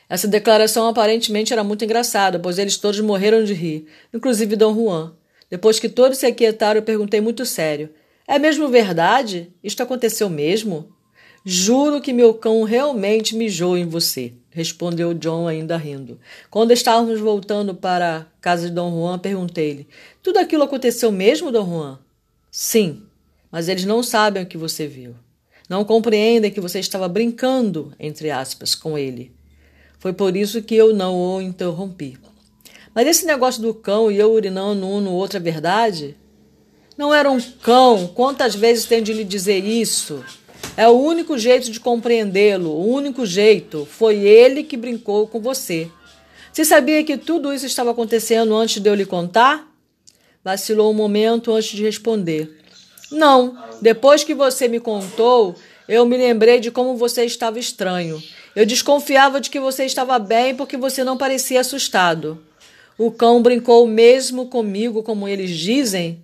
Essa 0.09 0.27
declaração 0.27 0.87
aparentemente 0.87 1.53
era 1.53 1.63
muito 1.63 1.83
engraçada, 1.85 2.37
pois 2.39 2.59
eles 2.59 2.77
todos 2.77 2.99
morreram 2.99 3.43
de 3.43 3.53
rir, 3.53 3.87
inclusive 4.13 4.55
Dom 4.55 4.75
Juan. 4.75 5.15
Depois 5.49 5.79
que 5.79 5.89
todos 5.89 6.17
se 6.17 6.25
aquietaram, 6.25 6.79
eu 6.79 6.83
perguntei 6.83 7.21
muito 7.21 7.45
sério: 7.45 7.89
É 8.27 8.37
mesmo 8.37 8.67
verdade? 8.67 9.51
Isto 9.63 9.81
aconteceu 9.81 10.29
mesmo? 10.29 10.93
Juro 11.45 11.99
que 11.99 12.13
meu 12.13 12.33
cão 12.33 12.63
realmente 12.63 13.35
mijou 13.35 13.77
em 13.77 13.85
você, 13.85 14.33
respondeu 14.49 15.13
John, 15.13 15.47
ainda 15.47 15.77
rindo. 15.77 16.19
Quando 16.49 16.71
estávamos 16.71 17.19
voltando 17.19 17.75
para 17.75 18.17
a 18.17 18.25
casa 18.39 18.67
de 18.67 18.73
Dom 18.73 18.91
Juan, 18.91 19.19
perguntei-lhe: 19.19 19.87
Tudo 20.21 20.37
aquilo 20.37 20.63
aconteceu 20.63 21.11
mesmo, 21.11 21.51
Dom 21.51 21.65
Juan? 21.65 21.99
Sim, 22.51 23.03
mas 23.53 23.69
eles 23.69 23.85
não 23.85 24.01
sabem 24.01 24.41
o 24.41 24.47
que 24.47 24.57
você 24.57 24.87
viu. 24.87 25.13
Não 25.69 25.85
compreendem 25.85 26.49
que 26.49 26.59
você 26.59 26.79
estava 26.79 27.07
brincando, 27.07 27.93
entre 27.99 28.31
aspas, 28.31 28.73
com 28.73 28.97
ele. 28.97 29.31
Foi 29.99 30.11
por 30.11 30.35
isso 30.35 30.63
que 30.63 30.73
eu 30.73 30.91
não 30.91 31.15
o 31.15 31.39
interrompi. 31.39 32.17
Mas 32.95 33.05
esse 33.05 33.27
negócio 33.27 33.61
do 33.61 33.71
cão 33.71 34.11
e 34.11 34.17
eu 34.17 34.31
urinando 34.33 34.87
um 34.87 34.99
no 34.99 35.11
outro 35.11 35.37
é 35.37 35.39
verdade? 35.39 36.17
Não 36.97 37.13
era 37.13 37.29
um 37.29 37.39
cão. 37.39 38.07
Quantas 38.07 38.55
vezes 38.55 38.85
tenho 38.85 39.03
de 39.03 39.13
lhe 39.13 39.23
dizer 39.23 39.63
isso? 39.63 40.25
É 40.75 40.87
o 40.87 40.99
único 40.99 41.37
jeito 41.37 41.69
de 41.69 41.79
compreendê-lo. 41.79 42.71
O 42.71 42.87
único 42.87 43.23
jeito. 43.23 43.85
Foi 43.85 44.17
ele 44.17 44.63
que 44.63 44.75
brincou 44.75 45.27
com 45.27 45.39
você. 45.39 45.91
Você 46.51 46.65
sabia 46.65 47.03
que 47.03 47.17
tudo 47.17 47.53
isso 47.53 47.67
estava 47.67 47.91
acontecendo 47.91 48.55
antes 48.55 48.81
de 48.81 48.89
eu 48.89 48.95
lhe 48.95 49.05
contar? 49.05 49.71
Vacilou 50.43 50.89
um 50.89 50.95
momento 50.95 51.53
antes 51.53 51.69
de 51.69 51.83
responder. 51.83 52.62
Não. 53.11 53.57
Depois 53.81 54.23
que 54.23 54.33
você 54.33 54.67
me 54.67 54.79
contou, 54.79 55.55
eu 55.87 56.05
me 56.05 56.17
lembrei 56.17 56.59
de 56.59 56.71
como 56.71 56.95
você 56.95 57.25
estava 57.25 57.59
estranho. 57.59 58.21
Eu 58.55 58.65
desconfiava 58.65 59.41
de 59.41 59.49
que 59.49 59.59
você 59.59 59.85
estava 59.85 60.17
bem 60.19 60.55
porque 60.55 60.77
você 60.77 61.03
não 61.03 61.17
parecia 61.17 61.61
assustado. 61.61 62.43
O 62.97 63.11
cão 63.11 63.41
brincou 63.41 63.87
mesmo 63.87 64.47
comigo, 64.47 65.03
como 65.03 65.27
eles 65.27 65.51
dizem. 65.51 66.23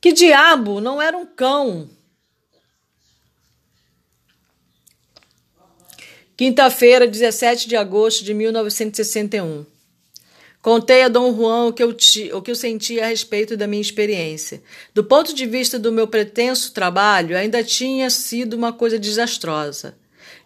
Que 0.00 0.12
diabo, 0.12 0.80
não 0.80 1.00
era 1.02 1.16
um 1.16 1.26
cão. 1.26 1.88
Quinta-feira, 6.36 7.06
17 7.06 7.68
de 7.68 7.76
agosto 7.76 8.24
de 8.24 8.34
1961. 8.34 9.73
Contei 10.64 11.02
a 11.02 11.08
Dom 11.08 11.36
Juan 11.36 11.66
o 11.66 11.72
que, 11.74 11.82
eu 11.82 11.92
ti, 11.92 12.30
o 12.32 12.40
que 12.40 12.50
eu 12.50 12.54
sentia 12.54 13.04
a 13.04 13.08
respeito 13.08 13.54
da 13.54 13.66
minha 13.66 13.82
experiência. 13.82 14.62
Do 14.94 15.04
ponto 15.04 15.34
de 15.34 15.44
vista 15.44 15.78
do 15.78 15.92
meu 15.92 16.08
pretenso 16.08 16.72
trabalho, 16.72 17.36
ainda 17.36 17.62
tinha 17.62 18.08
sido 18.08 18.54
uma 18.54 18.72
coisa 18.72 18.98
desastrosa. 18.98 19.94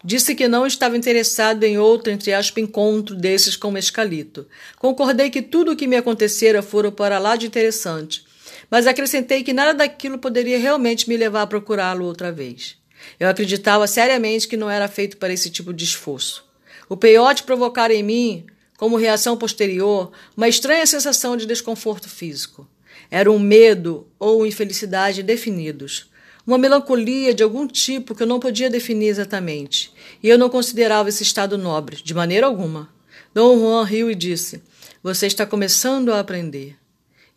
Disse 0.03 0.35
que 0.35 0.45
não 0.45 0.67
estava 0.67 0.97
interessado 0.97 1.63
em 1.63 1.77
outro, 1.77 2.11
entre 2.11 2.33
aspas, 2.33 2.61
encontro 2.61 3.15
desses 3.15 3.55
com 3.55 3.69
o 3.69 3.71
Mescalito. 3.71 4.45
Concordei 4.77 5.29
que 5.29 5.41
tudo 5.41 5.71
o 5.71 5.75
que 5.77 5.87
me 5.87 5.95
acontecera 5.95 6.61
fora 6.61 6.91
para 6.91 7.17
lá 7.17 7.37
de 7.37 7.47
interessante, 7.47 8.25
mas 8.69 8.87
acrescentei 8.87 9.41
que 9.41 9.53
nada 9.53 9.73
daquilo 9.73 10.17
poderia 10.17 10.59
realmente 10.59 11.07
me 11.07 11.15
levar 11.15 11.43
a 11.43 11.47
procurá-lo 11.47 12.03
outra 12.03 12.29
vez. 12.29 12.75
Eu 13.17 13.29
acreditava 13.29 13.87
seriamente 13.87 14.49
que 14.49 14.57
não 14.57 14.69
era 14.69 14.89
feito 14.89 15.15
para 15.15 15.31
esse 15.31 15.49
tipo 15.49 15.73
de 15.73 15.85
esforço. 15.85 16.43
O 16.89 16.97
peiote 16.97 17.43
provocara 17.43 17.93
em 17.93 18.03
mim, 18.03 18.45
como 18.79 18.95
reação 18.95 19.35
posterior, 19.35 20.09
uma 20.37 20.47
estranha 20.47 20.85
sensação 20.85 21.35
de 21.35 21.45
desconforto 21.45 22.07
físico. 22.07 22.65
Era 23.11 23.29
um 23.29 23.37
medo 23.37 24.07
ou 24.17 24.47
infelicidade 24.47 25.19
indefinidos, 25.19 26.09
uma 26.47 26.57
melancolia 26.57 27.33
de 27.33 27.43
algum 27.43 27.67
tipo 27.67 28.15
que 28.15 28.23
eu 28.23 28.27
não 28.27 28.39
podia 28.39 28.69
definir 28.69 29.09
exatamente, 29.09 29.91
e 30.23 30.29
eu 30.29 30.37
não 30.37 30.49
considerava 30.49 31.09
esse 31.09 31.23
estado 31.23 31.57
nobre, 31.57 31.97
de 31.97 32.13
maneira 32.13 32.47
alguma. 32.47 32.89
Dom 33.33 33.59
Juan 33.59 33.83
riu 33.83 34.09
e 34.09 34.15
disse: 34.15 34.63
Você 35.03 35.27
está 35.27 35.45
começando 35.45 36.13
a 36.13 36.21
aprender. 36.21 36.77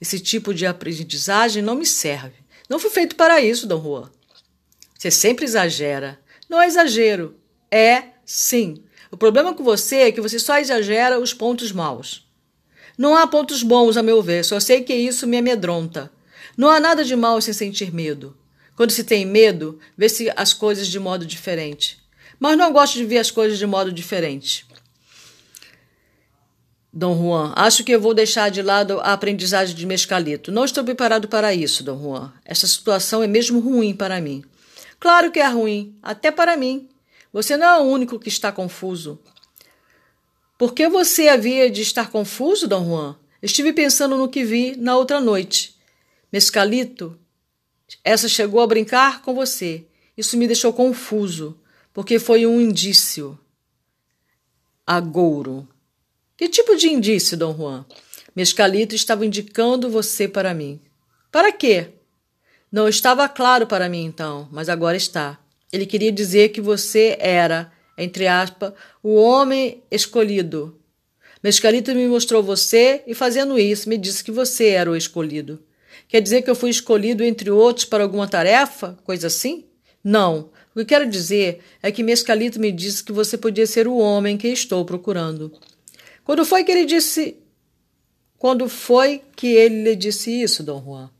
Esse 0.00 0.20
tipo 0.20 0.54
de 0.54 0.64
aprendizagem 0.64 1.60
não 1.60 1.74
me 1.74 1.84
serve. 1.84 2.36
Não 2.68 2.78
fui 2.78 2.90
feito 2.90 3.16
para 3.16 3.40
isso, 3.40 3.66
Dom 3.66 3.82
Juan. 3.82 4.10
Você 4.96 5.10
sempre 5.10 5.44
exagera. 5.44 6.20
Não 6.48 6.62
é 6.62 6.68
exagero. 6.68 7.34
É 7.68 8.04
sim. 8.24 8.84
O 9.12 9.16
problema 9.16 9.52
com 9.52 9.62
você 9.62 9.96
é 9.96 10.12
que 10.12 10.22
você 10.22 10.38
só 10.38 10.58
exagera 10.58 11.20
os 11.20 11.34
pontos 11.34 11.70
maus. 11.70 12.26
Não 12.96 13.14
há 13.14 13.26
pontos 13.26 13.62
bons, 13.62 13.98
a 13.98 14.02
meu 14.02 14.22
ver, 14.22 14.42
só 14.42 14.58
sei 14.58 14.80
que 14.80 14.94
isso 14.94 15.26
me 15.26 15.36
amedronta. 15.36 16.10
Não 16.56 16.70
há 16.70 16.80
nada 16.80 17.04
de 17.04 17.14
mal 17.14 17.38
sem 17.42 17.52
sentir 17.52 17.92
medo. 17.92 18.34
Quando 18.74 18.90
se 18.90 19.04
tem 19.04 19.26
medo, 19.26 19.78
vê-se 19.96 20.32
as 20.34 20.54
coisas 20.54 20.88
de 20.88 20.98
modo 20.98 21.26
diferente. 21.26 21.98
Mas 22.40 22.56
não 22.56 22.72
gosto 22.72 22.94
de 22.94 23.04
ver 23.04 23.18
as 23.18 23.30
coisas 23.30 23.58
de 23.58 23.66
modo 23.66 23.92
diferente. 23.92 24.66
Dom 26.90 27.14
Juan, 27.16 27.52
acho 27.54 27.84
que 27.84 27.92
eu 27.92 28.00
vou 28.00 28.14
deixar 28.14 28.50
de 28.50 28.62
lado 28.62 28.98
a 29.00 29.12
aprendizagem 29.12 29.76
de 29.76 29.84
Mescalito. 29.84 30.50
Não 30.50 30.64
estou 30.64 30.84
preparado 30.84 31.28
para 31.28 31.54
isso, 31.54 31.84
Dom 31.84 32.00
Juan. 32.00 32.32
Essa 32.46 32.66
situação 32.66 33.22
é 33.22 33.26
mesmo 33.26 33.60
ruim 33.60 33.94
para 33.94 34.22
mim. 34.22 34.42
Claro 34.98 35.30
que 35.30 35.38
é 35.38 35.48
ruim, 35.48 35.94
até 36.02 36.30
para 36.30 36.56
mim. 36.56 36.88
Você 37.32 37.56
não 37.56 37.66
é 37.66 37.80
o 37.80 37.84
único 37.84 38.18
que 38.18 38.28
está 38.28 38.52
confuso. 38.52 39.18
Por 40.58 40.74
que 40.74 40.88
você 40.88 41.28
havia 41.28 41.70
de 41.70 41.82
estar 41.82 42.10
confuso, 42.10 42.68
Dom 42.68 42.84
Juan? 42.84 43.16
Estive 43.42 43.72
pensando 43.72 44.16
no 44.16 44.28
que 44.28 44.44
vi 44.44 44.76
na 44.76 44.96
outra 44.96 45.20
noite. 45.20 45.74
Mescalito, 46.32 47.18
essa 48.04 48.28
chegou 48.28 48.60
a 48.60 48.66
brincar 48.66 49.22
com 49.22 49.34
você. 49.34 49.86
Isso 50.16 50.36
me 50.36 50.46
deixou 50.46 50.72
confuso, 50.72 51.58
porque 51.92 52.18
foi 52.18 52.46
um 52.46 52.60
indício. 52.60 53.38
Agouro. 54.86 55.66
Que 56.36 56.48
tipo 56.48 56.76
de 56.76 56.88
indício, 56.88 57.36
Dom 57.36 57.54
Juan? 57.56 57.86
Mescalito 58.34 58.94
estava 58.94 59.26
indicando 59.26 59.90
você 59.90 60.28
para 60.28 60.54
mim. 60.54 60.80
Para 61.30 61.50
quê? 61.50 61.92
Não 62.70 62.88
estava 62.88 63.28
claro 63.28 63.66
para 63.66 63.88
mim 63.88 64.04
então, 64.04 64.48
mas 64.50 64.68
agora 64.68 64.96
está. 64.96 65.41
Ele 65.72 65.86
queria 65.86 66.12
dizer 66.12 66.50
que 66.50 66.60
você 66.60 67.16
era, 67.18 67.72
entre 67.96 68.26
aspas, 68.26 68.72
o 69.02 69.14
homem 69.14 69.82
escolhido. 69.90 70.78
Mescalito 71.42 71.94
me 71.94 72.06
mostrou 72.06 72.42
você 72.42 73.02
e, 73.06 73.14
fazendo 73.14 73.58
isso, 73.58 73.88
me 73.88 73.96
disse 73.96 74.22
que 74.22 74.30
você 74.30 74.68
era 74.68 74.90
o 74.90 74.96
escolhido. 74.96 75.62
Quer 76.06 76.20
dizer 76.20 76.42
que 76.42 76.50
eu 76.50 76.54
fui 76.54 76.70
escolhido 76.70 77.24
entre 77.24 77.50
outros 77.50 77.84
para 77.86 78.04
alguma 78.04 78.28
tarefa? 78.28 78.98
Coisa 79.02 79.26
assim? 79.26 79.64
Não. 80.04 80.50
O 80.74 80.78
que 80.78 80.84
quero 80.84 81.08
dizer 81.08 81.60
é 81.82 81.90
que 81.90 82.02
Mescalito 82.02 82.60
me 82.60 82.70
disse 82.70 83.02
que 83.02 83.12
você 83.12 83.36
podia 83.36 83.66
ser 83.66 83.88
o 83.88 83.96
homem 83.96 84.36
que 84.36 84.48
estou 84.48 84.84
procurando. 84.84 85.52
Quando 86.24 86.44
foi 86.44 86.64
que 86.64 86.72
ele 86.72 86.84
disse. 86.84 87.36
Quando 88.38 88.68
foi 88.68 89.22
que 89.36 89.48
ele 89.48 89.84
lhe 89.84 89.96
disse 89.96 90.30
isso, 90.30 90.62
Dom 90.62 90.82
Juan? 90.84 91.10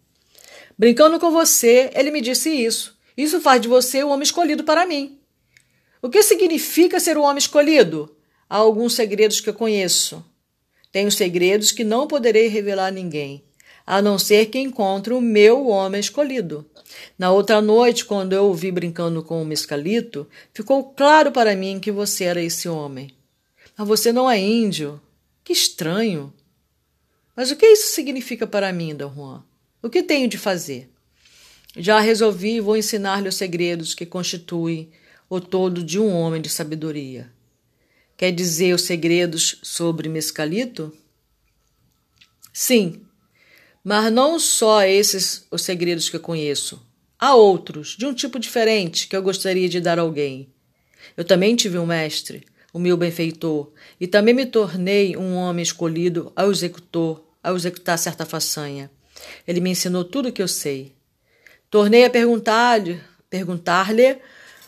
Brincando 0.77 1.21
com 1.21 1.31
você, 1.31 1.91
ele 1.95 2.11
me 2.11 2.21
disse 2.21 2.51
isso. 2.51 2.92
Isso 3.17 3.41
faz 3.41 3.61
de 3.61 3.69
você 3.69 4.03
o 4.03 4.09
homem 4.09 4.23
escolhido 4.23 4.65
para 4.65 4.87
mim. 4.87 5.19
O 6.01 6.09
que 6.09 6.23
significa 6.23 6.99
ser 6.99 7.17
o 7.17 7.23
homem 7.23 7.39
escolhido? 7.39 8.17
Há 8.49 8.57
alguns 8.57 8.95
segredos 8.95 9.41
que 9.41 9.49
eu 9.49 9.55
conheço. 9.55 10.25
Tenho 10.91 11.11
segredos 11.11 11.73
que 11.73 11.85
não 11.85 12.07
poderei 12.07 12.49
revelar 12.49 12.89
a 12.89 12.91
ninguém, 12.91 13.45
a 13.87 14.03
não 14.03 14.19
ser 14.19 14.47
que 14.47 14.59
encontre 14.59 15.15
o 15.15 15.21
meu 15.21 15.69
homem 15.69 16.01
escolhido. 16.01 16.69
Na 17.19 17.31
outra 17.31 17.63
noite, 17.63 18.05
quando 18.05 18.35
eu 18.35 18.51
o 18.51 18.55
vi 18.55 18.71
brincando 18.71 19.23
com 19.23 19.41
o 19.41 19.45
mescalito, 19.45 20.29
ficou 20.53 20.85
claro 20.85 21.33
para 21.33 21.57
mim 21.57 21.81
que 21.81 21.91
você 21.91 22.25
era 22.25 22.43
esse 22.43 22.69
homem. 22.69 23.17
Mas 23.77 23.89
você 23.89 24.13
não 24.13 24.31
é 24.31 24.39
índio. 24.39 25.01
Que 25.43 25.53
estranho. 25.53 26.33
Mas 27.35 27.51
o 27.51 27.57
que 27.57 27.67
isso 27.67 27.89
significa 27.93 28.47
para 28.47 28.73
mim, 28.73 28.95
Dom 28.95 29.13
Juan? 29.15 29.45
O 29.83 29.89
que 29.89 30.03
tenho 30.03 30.29
de 30.29 30.37
fazer? 30.37 30.92
Já 31.77 32.01
resolvi 32.01 32.57
e 32.57 32.61
vou 32.61 32.77
ensinar-lhe 32.77 33.29
os 33.29 33.37
segredos 33.37 33.95
que 33.95 34.05
constituem 34.05 34.91
o 35.29 35.41
todo 35.41 35.83
de 35.83 35.99
um 35.99 36.13
homem 36.13 36.43
de 36.43 36.51
sabedoria. 36.51 37.33
Quer 38.17 38.31
dizer 38.31 38.75
os 38.75 38.83
segredos 38.83 39.59
sobre 39.63 40.09
Mescalito? 40.09 40.93
Sim, 42.53 43.01
mas 43.83 44.13
não 44.13 44.39
só 44.39 44.83
esses 44.83 45.47
os 45.51 45.63
segredos 45.63 46.11
que 46.11 46.17
eu 46.17 46.21
conheço. 46.21 46.87
Há 47.19 47.35
outros, 47.35 47.97
de 47.97 48.05
um 48.05 48.13
tipo 48.13 48.39
diferente, 48.39 49.09
que 49.09 49.17
eu 49.17 49.23
gostaria 49.23 49.69
de 49.69 49.81
dar 49.81 49.99
a 49.99 50.03
alguém. 50.03 50.53
Eu 51.17 51.25
também 51.25 51.57
tive 51.57 51.79
um 51.79 51.87
mestre, 51.87 52.45
o 52.73 52.79
meu 52.79 52.97
benfeitor, 52.97 53.73
e 54.01 54.07
também 54.07 54.35
me 54.35 54.45
tornei 54.45 55.17
um 55.17 55.35
homem 55.35 55.63
escolhido 55.63 56.33
ao 56.37 56.51
executor, 56.51 57.25
ao 57.43 57.57
executar 57.57 57.99
certa 57.99 58.27
façanha. 58.27 58.91
Ele 59.47 59.61
me 59.61 59.71
ensinou 59.71 60.05
tudo 60.05 60.29
o 60.29 60.33
que 60.33 60.43
eu 60.43 60.49
sei. 60.49 60.93
Tornei 61.73 62.05
a 62.05 62.11
perguntar-lhe 62.11 63.01
perguntar 63.31 63.89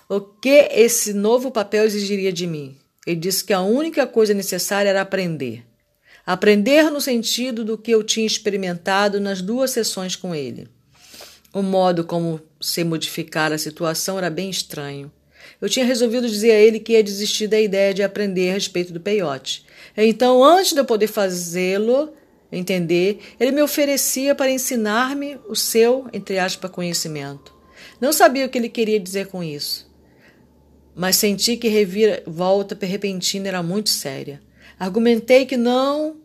o 0.09 0.23
que 0.23 0.71
esse 0.73 1.13
novo 1.13 1.51
papel 1.51 1.85
exigiria 1.85 2.33
de 2.33 2.47
mim. 2.47 2.79
Ele 3.07 3.21
disse 3.21 3.45
que 3.45 3.53
a 3.53 3.61
única 3.61 4.07
coisa 4.07 4.33
necessária 4.33 4.89
era 4.89 5.03
aprender. 5.03 5.67
Aprender 6.25 6.91
no 6.91 7.03
sentido 7.03 7.63
do 7.63 7.77
que 7.77 7.91
eu 7.91 8.03
tinha 8.03 8.27
experimentado 8.27 9.21
nas 9.21 9.43
duas 9.43 9.71
sessões 9.71 10.17
com 10.17 10.35
ele. 10.35 10.67
O 11.53 11.61
modo 11.61 12.05
como 12.05 12.41
se 12.59 12.83
modificar 12.83 13.53
a 13.53 13.59
situação 13.59 14.17
era 14.17 14.31
bem 14.31 14.49
estranho. 14.49 15.13
Eu 15.61 15.69
tinha 15.69 15.85
resolvido 15.85 16.27
dizer 16.27 16.53
a 16.53 16.59
ele 16.59 16.81
que 16.81 16.95
ia 16.95 17.03
desistir 17.03 17.49
da 17.49 17.61
ideia 17.61 17.93
de 17.93 18.03
aprender 18.03 18.49
a 18.49 18.55
respeito 18.55 18.95
do 18.95 19.01
peiote. 19.01 19.67
Então, 19.95 20.43
antes 20.43 20.73
de 20.73 20.81
eu 20.81 20.87
poder 20.87 21.09
fazê-lo, 21.09 22.15
entender, 22.57 23.21
ele 23.39 23.53
me 23.53 23.63
oferecia 23.63 24.35
para 24.35 24.51
ensinar-me 24.51 25.39
o 25.49 25.55
seu, 25.55 26.07
entre 26.13 26.39
aspas, 26.39 26.71
conhecimento. 26.71 27.55
Não 28.01 28.13
sabia 28.13 28.47
o 28.47 28.49
que 28.49 28.59
ele 28.59 28.69
queria 28.69 29.01
dizer 29.01 29.27
com 29.29 29.43
isso, 29.43 29.91
mas 30.95 31.17
senti 31.17 31.57
que 31.57 31.69
reviravolta 31.69 32.77
repentina 32.85 33.49
era 33.49 33.63
muito 33.63 33.91
séria. 33.91 34.41
Argumentei 34.79 35.47
que 35.47 35.57
não 35.57 36.17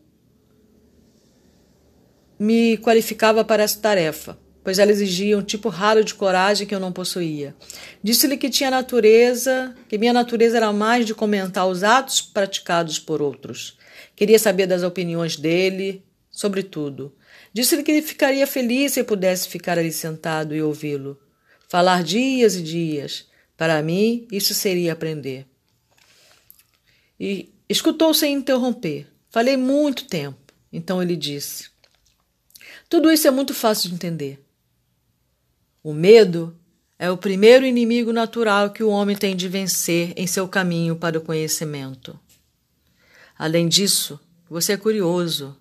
me 2.38 2.78
qualificava 2.78 3.44
para 3.44 3.64
essa 3.64 3.80
tarefa, 3.80 4.38
pois 4.64 4.80
ela 4.80 4.92
exigia 4.92 5.38
um 5.38 5.42
tipo 5.42 5.68
raro 5.70 6.04
de 6.04 6.14
coragem 6.14 6.66
que 6.66 6.74
eu 6.74 6.80
não 6.80 6.92
possuía. 6.92 7.56
Disse-lhe 8.02 8.38
que 8.38 8.50
tinha 8.50 8.72
natureza, 8.72 9.76
que 9.88 9.98
minha 9.98 10.14
natureza 10.14 10.58
era 10.58 10.72
mais 10.72 11.06
de 11.06 11.14
comentar 11.14 11.68
os 11.68 11.84
atos 11.84 12.22
praticados 12.22 12.98
por 12.98 13.22
outros. 13.22 13.78
Queria 14.16 14.40
saber 14.40 14.68
das 14.68 14.84
opiniões 14.84 15.36
dele, 15.36 16.04
sobretudo. 16.40 17.14
Disse-lhe 17.52 17.84
que 17.84 18.02
ficaria 18.02 18.48
feliz 18.48 18.94
se 18.94 19.04
pudesse 19.04 19.50
ficar 19.50 19.78
ali 19.78 19.92
sentado 19.92 20.56
e 20.56 20.62
ouvi-lo. 20.62 21.20
Falar 21.68 22.02
dias 22.02 22.56
e 22.56 22.64
dias. 22.64 23.28
Para 23.58 23.84
mim, 23.84 24.26
isso 24.32 24.54
seria 24.54 24.94
aprender. 24.94 25.46
E 27.20 27.52
escutou 27.68 28.14
sem 28.14 28.36
interromper. 28.36 29.06
Falei 29.30 29.58
muito 29.58 30.06
tempo. 30.06 30.54
Então 30.72 31.04
ele 31.04 31.18
disse: 31.18 31.70
Tudo 32.88 33.12
isso 33.12 33.28
é 33.28 33.32
muito 33.32 33.54
fácil 33.54 33.90
de 33.90 33.96
entender. 33.96 34.40
O 35.84 35.94
medo 35.94 36.58
é 36.98 37.12
o 37.12 37.18
primeiro 37.18 37.66
inimigo 37.66 38.14
natural 38.14 38.70
que 38.70 38.82
o 38.82 38.90
homem 38.90 39.18
tem 39.18 39.36
de 39.36 39.50
vencer 39.50 40.14
em 40.16 40.26
seu 40.26 40.48
caminho 40.48 40.96
para 40.96 41.18
o 41.18 41.22
conhecimento. 41.22 42.18
Além 43.38 43.68
disso, 43.68 44.18
você 44.50 44.72
é 44.74 44.78
curioso. 44.78 45.58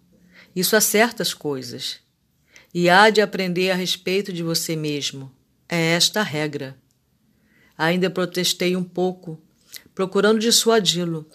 Isso 0.55 0.77
acerta 0.77 1.23
as 1.23 1.35
coisas. 1.35 2.01
E 2.73 2.89
há 2.91 3.11
de 3.11 3.21
aprender 3.21 3.71
a 3.71 3.75
respeito 3.75 4.33
de 4.33 4.43
você 4.43 4.77
mesmo. 4.77 5.33
É 5.69 5.93
esta 5.93 6.21
a 6.21 6.25
regra. 6.25 6.77
Ainda 7.77 8.11
protestei 8.11 8.75
um 8.77 8.83
pouco, 8.83 9.41
procurando 9.95 10.41
dissuadi-lo, 10.41 11.29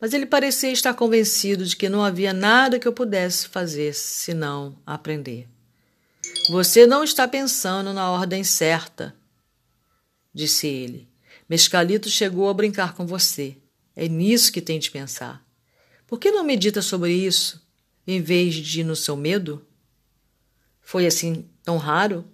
mas 0.00 0.12
ele 0.12 0.26
parecia 0.26 0.70
estar 0.70 0.94
convencido 0.94 1.64
de 1.64 1.76
que 1.76 1.88
não 1.88 2.04
havia 2.04 2.32
nada 2.32 2.78
que 2.78 2.86
eu 2.86 2.92
pudesse 2.92 3.48
fazer 3.48 3.94
senão 3.94 4.78
aprender. 4.86 5.48
Você 6.50 6.86
não 6.86 7.02
está 7.02 7.26
pensando 7.26 7.92
na 7.92 8.10
ordem 8.10 8.44
certa, 8.44 9.14
disse 10.32 10.66
ele. 10.66 11.08
Mescalito 11.48 12.10
chegou 12.10 12.48
a 12.48 12.54
brincar 12.54 12.94
com 12.94 13.06
você. 13.06 13.56
É 13.94 14.08
nisso 14.08 14.52
que 14.52 14.60
tem 14.60 14.78
de 14.78 14.90
pensar. 14.90 15.44
Por 16.06 16.20
que 16.20 16.30
não 16.30 16.44
medita 16.44 16.82
sobre 16.82 17.12
isso, 17.12 17.65
em 18.06 18.20
vez 18.20 18.54
de 18.54 18.84
no 18.84 18.94
seu 18.94 19.16
medo? 19.16 19.66
Foi 20.80 21.06
assim 21.06 21.48
tão 21.64 21.76
raro? 21.76 22.24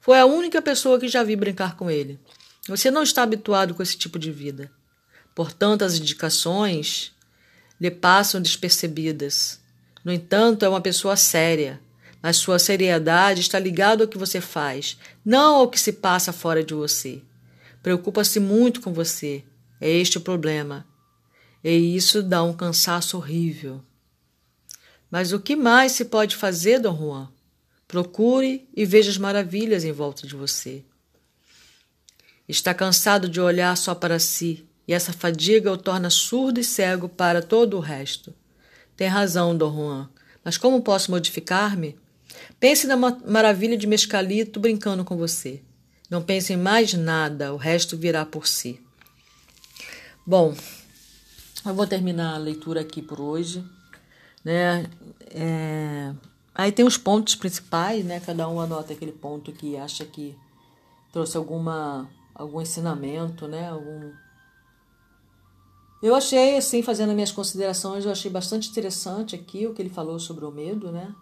Foi 0.00 0.18
a 0.18 0.26
única 0.26 0.60
pessoa 0.60 0.98
que 0.98 1.06
já 1.06 1.22
vi 1.22 1.36
brincar 1.36 1.76
com 1.76 1.90
ele. 1.90 2.18
Você 2.68 2.90
não 2.90 3.02
está 3.02 3.22
habituado 3.22 3.74
com 3.74 3.82
esse 3.82 3.96
tipo 3.96 4.18
de 4.18 4.32
vida. 4.32 4.70
Portanto, 5.34 5.82
as 5.82 5.94
indicações 5.94 7.12
lhe 7.80 7.90
passam 7.90 8.40
despercebidas. 8.40 9.60
No 10.04 10.12
entanto, 10.12 10.64
é 10.64 10.68
uma 10.68 10.80
pessoa 10.80 11.16
séria. 11.16 11.80
Mas 12.22 12.36
sua 12.36 12.58
seriedade 12.58 13.40
está 13.40 13.58
ligada 13.58 14.04
ao 14.04 14.08
que 14.08 14.16
você 14.16 14.40
faz, 14.40 14.96
não 15.24 15.56
ao 15.56 15.68
que 15.68 15.78
se 15.78 15.92
passa 15.92 16.32
fora 16.32 16.62
de 16.62 16.72
você. 16.72 17.20
Preocupa-se 17.82 18.38
muito 18.38 18.80
com 18.80 18.92
você. 18.92 19.44
É 19.80 19.90
este 19.90 20.18
o 20.18 20.20
problema. 20.20 20.86
E 21.64 21.96
isso 21.96 22.22
dá 22.22 22.42
um 22.44 22.52
cansaço 22.52 23.16
horrível. 23.16 23.82
Mas 25.12 25.30
o 25.30 25.38
que 25.38 25.54
mais 25.54 25.92
se 25.92 26.06
pode 26.06 26.34
fazer, 26.36 26.78
Dom 26.78 26.96
Juan? 26.96 27.28
Procure 27.86 28.66
e 28.74 28.86
veja 28.86 29.10
as 29.10 29.18
maravilhas 29.18 29.84
em 29.84 29.92
volta 29.92 30.26
de 30.26 30.34
você. 30.34 30.82
Está 32.48 32.72
cansado 32.72 33.28
de 33.28 33.38
olhar 33.38 33.76
só 33.76 33.94
para 33.94 34.18
si, 34.18 34.66
e 34.88 34.94
essa 34.94 35.12
fadiga 35.12 35.70
o 35.70 35.76
torna 35.76 36.08
surdo 36.08 36.60
e 36.60 36.64
cego 36.64 37.10
para 37.10 37.42
todo 37.42 37.76
o 37.76 37.80
resto. 37.80 38.34
Tem 38.96 39.06
razão, 39.06 39.54
Dom 39.54 39.76
Juan, 39.76 40.08
mas 40.42 40.56
como 40.56 40.80
posso 40.80 41.10
modificar-me? 41.10 41.94
Pense 42.58 42.86
na 42.86 42.96
maravilha 42.96 43.76
de 43.76 43.86
Mescalito 43.86 44.58
brincando 44.58 45.04
com 45.04 45.18
você. 45.18 45.60
Não 46.08 46.22
pense 46.22 46.54
em 46.54 46.56
mais 46.56 46.94
nada, 46.94 47.52
o 47.52 47.58
resto 47.58 47.98
virá 47.98 48.24
por 48.24 48.46
si. 48.46 48.80
Bom, 50.26 50.56
eu 51.66 51.74
vou 51.74 51.86
terminar 51.86 52.34
a 52.34 52.38
leitura 52.38 52.80
aqui 52.80 53.02
por 53.02 53.20
hoje. 53.20 53.62
Né? 54.44 54.86
É... 55.30 56.14
Aí 56.54 56.70
tem 56.70 56.84
os 56.84 56.98
pontos 56.98 57.34
principais, 57.34 58.04
né? 58.04 58.20
Cada 58.20 58.48
um 58.48 58.60
anota 58.60 58.92
aquele 58.92 59.12
ponto 59.12 59.52
que 59.52 59.76
acha 59.76 60.04
que 60.04 60.36
trouxe 61.12 61.36
alguma, 61.36 62.08
algum 62.34 62.60
ensinamento, 62.60 63.48
né? 63.48 63.70
Algum... 63.70 64.12
Eu 66.02 66.14
achei, 66.14 66.56
assim, 66.56 66.82
fazendo 66.82 67.12
minhas 67.12 67.32
considerações, 67.32 68.04
eu 68.04 68.10
achei 68.10 68.30
bastante 68.30 68.68
interessante 68.68 69.36
aqui 69.36 69.66
o 69.66 69.72
que 69.72 69.80
ele 69.80 69.88
falou 69.88 70.18
sobre 70.18 70.44
o 70.44 70.50
medo, 70.50 70.90
né? 70.90 71.14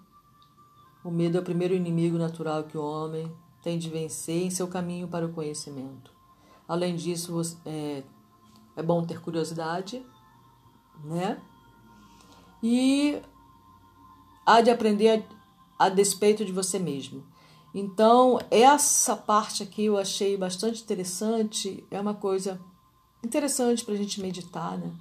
O 1.05 1.11
medo 1.11 1.39
é 1.39 1.41
o 1.41 1.45
primeiro 1.45 1.75
inimigo 1.75 2.19
natural 2.19 2.65
que 2.65 2.77
o 2.77 2.83
homem 2.83 3.31
tem 3.63 3.79
de 3.79 3.89
vencer 3.89 4.43
em 4.43 4.51
seu 4.51 4.67
caminho 4.67 5.07
para 5.07 5.27
o 5.27 5.33
conhecimento. 5.33 6.11
Além 6.67 6.97
disso, 6.97 7.41
é, 7.67 8.03
é 8.77 8.83
bom 8.83 9.05
ter 9.05 9.21
curiosidade, 9.21 10.05
né? 11.05 11.41
E 12.63 13.21
há 14.45 14.61
de 14.61 14.71
aprender 14.71 15.25
a, 15.79 15.87
a 15.87 15.89
despeito 15.89 16.45
de 16.45 16.53
você 16.53 16.79
mesmo. 16.79 17.25
Então, 17.75 18.39
essa 18.51 19.17
parte 19.17 19.63
aqui 19.63 19.85
eu 19.85 19.97
achei 19.97 20.37
bastante 20.37 20.83
interessante, 20.83 21.85
é 21.91 22.01
uma 22.01 22.15
coisa 22.15 22.61
interessante 23.25 23.85
para 23.85 23.95
a 23.95 23.97
gente 23.97 24.21
meditar, 24.21 24.77
né? 24.77 24.93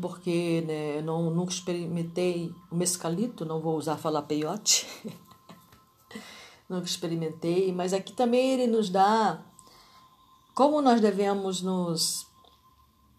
Porque 0.00 0.64
né, 0.66 0.98
eu 0.98 1.02
não, 1.02 1.30
nunca 1.30 1.52
experimentei 1.52 2.54
o 2.70 2.76
mescalito, 2.76 3.44
não 3.44 3.60
vou 3.60 3.76
usar 3.76 3.96
falar 3.96 4.22
peiote. 4.22 4.86
nunca 6.68 6.86
experimentei, 6.86 7.72
mas 7.72 7.92
aqui 7.92 8.12
também 8.12 8.52
ele 8.52 8.66
nos 8.66 8.88
dá 8.88 9.42
como 10.54 10.80
nós 10.80 11.00
devemos 11.00 11.60
nos 11.60 12.26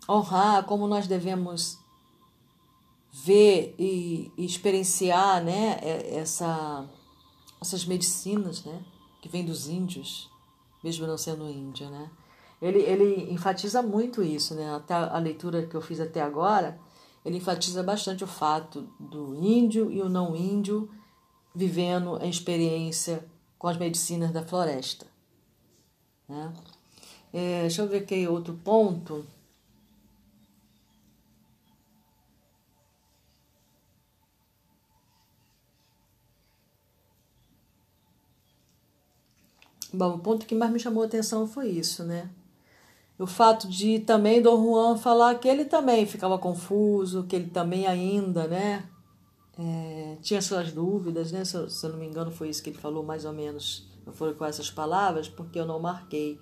honrar, 0.09 0.63
como 0.63 0.87
nós 0.87 1.07
devemos 1.07 1.77
ver 3.23 3.73
e, 3.79 4.29
e 4.37 4.45
experienciar 4.45 5.41
né, 5.41 5.79
essa, 6.11 6.85
essas 7.61 7.85
medicinas 7.85 8.65
né, 8.65 8.83
que 9.21 9.29
vêm 9.29 9.45
dos 9.45 9.67
índios, 9.69 10.29
mesmo 10.83 11.07
não 11.07 11.17
sendo 11.17 11.49
índia. 11.49 11.89
Né? 11.89 12.11
Ele, 12.61 12.79
ele 12.79 13.33
enfatiza 13.33 13.81
muito 13.81 14.21
isso, 14.21 14.53
né? 14.53 14.75
até 14.75 14.93
a 14.93 15.17
leitura 15.17 15.65
que 15.65 15.75
eu 15.75 15.81
fiz 15.81 15.99
até 16.01 16.21
agora, 16.21 16.77
ele 17.23 17.37
enfatiza 17.37 17.81
bastante 17.81 18.23
o 18.23 18.27
fato 18.27 18.87
do 18.99 19.35
índio 19.35 19.89
e 19.91 20.01
o 20.01 20.09
não 20.09 20.35
índio 20.35 20.89
vivendo 21.55 22.17
a 22.17 22.25
experiência 22.25 23.25
com 23.57 23.67
as 23.67 23.77
medicinas 23.77 24.31
da 24.31 24.43
floresta. 24.43 25.07
Né? 26.27 26.53
É, 27.31 27.61
deixa 27.61 27.81
eu 27.81 27.87
ver 27.87 27.99
aqui 27.99 28.27
outro 28.27 28.53
ponto. 28.63 29.25
Bom, 39.93 40.15
o 40.15 40.19
ponto 40.19 40.45
que 40.45 40.55
mais 40.55 40.71
me 40.71 40.79
chamou 40.79 41.03
a 41.03 41.05
atenção 41.05 41.47
foi 41.47 41.69
isso, 41.69 42.03
né? 42.03 42.29
O 43.17 43.25
fato 43.25 43.67
de 43.67 43.99
também 43.99 44.41
Dom 44.41 44.61
Juan 44.61 44.97
falar 44.97 45.35
que 45.35 45.47
ele 45.47 45.63
também 45.63 46.05
ficava 46.05 46.37
confuso, 46.37 47.23
que 47.23 47.35
ele 47.35 47.49
também 47.49 47.87
ainda, 47.87 48.47
né? 48.47 48.83
É, 49.57 50.17
tinha 50.21 50.41
suas 50.41 50.71
dúvidas, 50.71 51.31
né? 51.31 51.45
Se, 51.45 51.69
se 51.69 51.85
eu 51.85 51.91
não 51.91 51.99
me 51.99 52.05
engano, 52.05 52.29
foi 52.29 52.49
isso 52.49 52.61
que 52.61 52.69
ele 52.69 52.77
falou, 52.77 53.03
mais 53.03 53.23
ou 53.23 53.31
menos. 53.31 53.87
Não 54.05 54.13
foram 54.13 54.33
com 54.33 54.43
essas 54.43 54.69
palavras, 54.69 55.29
porque 55.29 55.57
eu 55.57 55.65
não 55.65 55.79
marquei. 55.79 56.37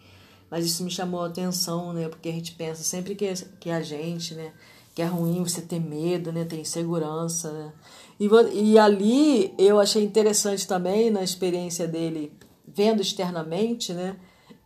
Mas 0.49 0.65
isso 0.65 0.83
me 0.83 0.89
chamou 0.89 1.21
a 1.21 1.27
atenção, 1.27 1.93
né? 1.93 2.09
Porque 2.09 2.29
a 2.29 2.31
gente 2.31 2.53
pensa 2.53 2.83
sempre 2.83 3.13
que, 3.13 3.31
que 3.59 3.69
a 3.69 3.81
gente, 3.81 4.33
né? 4.33 4.51
Que 4.95 5.03
é 5.03 5.05
ruim 5.05 5.43
você 5.43 5.61
ter 5.61 5.79
medo, 5.79 6.31
né? 6.31 6.43
Ter 6.43 6.59
insegurança, 6.59 7.51
né? 7.51 7.73
E, 8.19 8.27
e 8.53 8.79
ali 8.79 9.53
eu 9.59 9.79
achei 9.79 10.03
interessante 10.03 10.67
também, 10.67 11.11
na 11.11 11.23
experiência 11.23 11.87
dele 11.87 12.31
vendo 12.67 13.01
externamente, 13.01 13.93
né? 13.93 14.17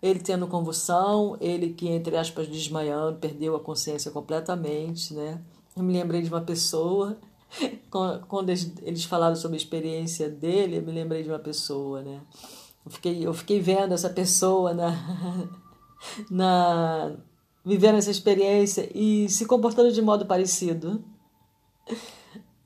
Ele 0.02 0.20
tendo 0.20 0.48
convulsão, 0.48 1.38
ele 1.42 1.74
que, 1.74 1.88
entre 1.88 2.16
aspas, 2.16 2.48
desmaiando, 2.48 3.18
perdeu 3.18 3.56
a 3.56 3.60
consciência 3.60 4.12
completamente, 4.12 5.14
né? 5.14 5.42
Eu 5.76 5.84
me 5.84 5.94
lembrei 5.94 6.22
de 6.22 6.30
uma 6.30 6.42
pessoa, 6.42 7.18
quando 8.28 8.50
eles 8.50 9.04
falaram 9.06 9.36
sobre 9.36 9.56
a 9.56 9.60
experiência 9.60 10.30
dele, 10.30 10.78
eu 10.78 10.84
me 10.84 10.92
lembrei 10.92 11.24
de 11.24 11.30
uma 11.30 11.40
pessoa, 11.40 12.02
né? 12.02 12.22
Eu 12.86 12.92
fiquei, 12.92 13.26
eu 13.26 13.34
fiquei 13.34 13.60
vendo 13.60 13.94
essa 13.94 14.10
pessoa 14.10 14.74
na, 14.74 15.50
na 16.30 17.16
vivendo 17.66 17.98
essa 17.98 18.12
experiência 18.12 18.90
e 18.96 19.28
se 19.30 19.46
comportando 19.46 19.92
de 19.92 20.02
modo 20.02 20.26
parecido. 20.26 21.04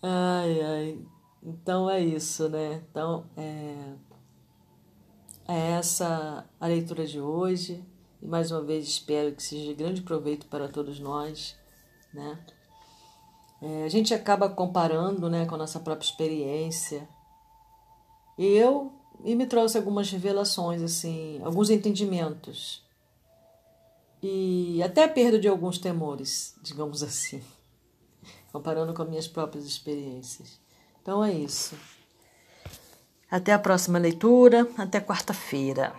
Ai, 0.01 0.61
ai. 0.61 0.99
Então 1.41 1.89
é 1.89 1.99
isso, 1.99 2.47
né? 2.49 2.83
Então, 2.91 3.25
é 3.35 3.95
é 5.47 5.71
essa 5.71 6.45
a 6.59 6.67
leitura 6.67 7.05
de 7.05 7.19
hoje 7.19 7.83
e 8.21 8.27
mais 8.27 8.51
uma 8.51 8.61
vez 8.61 8.87
espero 8.87 9.33
que 9.35 9.41
seja 9.41 9.67
de 9.67 9.73
grande 9.73 10.01
proveito 10.01 10.45
para 10.47 10.67
todos 10.67 10.99
nós, 10.99 11.55
né? 12.13 12.39
É, 13.61 13.83
a 13.83 13.89
gente 13.89 14.13
acaba 14.13 14.49
comparando, 14.49 15.29
né, 15.29 15.45
com 15.45 15.53
a 15.53 15.57
nossa 15.57 15.79
própria 15.79 16.05
experiência. 16.05 17.07
E 18.37 18.45
eu 18.45 18.91
e 19.23 19.35
me 19.35 19.45
trouxe 19.45 19.77
algumas 19.77 20.09
revelações, 20.09 20.81
assim, 20.81 21.39
alguns 21.43 21.69
entendimentos 21.69 22.83
e 24.21 24.81
até 24.83 25.03
a 25.03 25.09
perda 25.09 25.39
de 25.39 25.47
alguns 25.47 25.77
temores, 25.77 26.55
digamos 26.61 27.01
assim, 27.01 27.43
comparando 28.51 28.93
com 28.93 29.01
as 29.01 29.09
minhas 29.09 29.27
próprias 29.27 29.65
experiências. 29.65 30.59
Então 31.01 31.23
é 31.23 31.33
isso. 31.33 31.75
Até 33.31 33.53
a 33.53 33.59
próxima 33.59 33.97
leitura, 33.97 34.67
até 34.77 34.99
quarta-feira. 34.99 35.93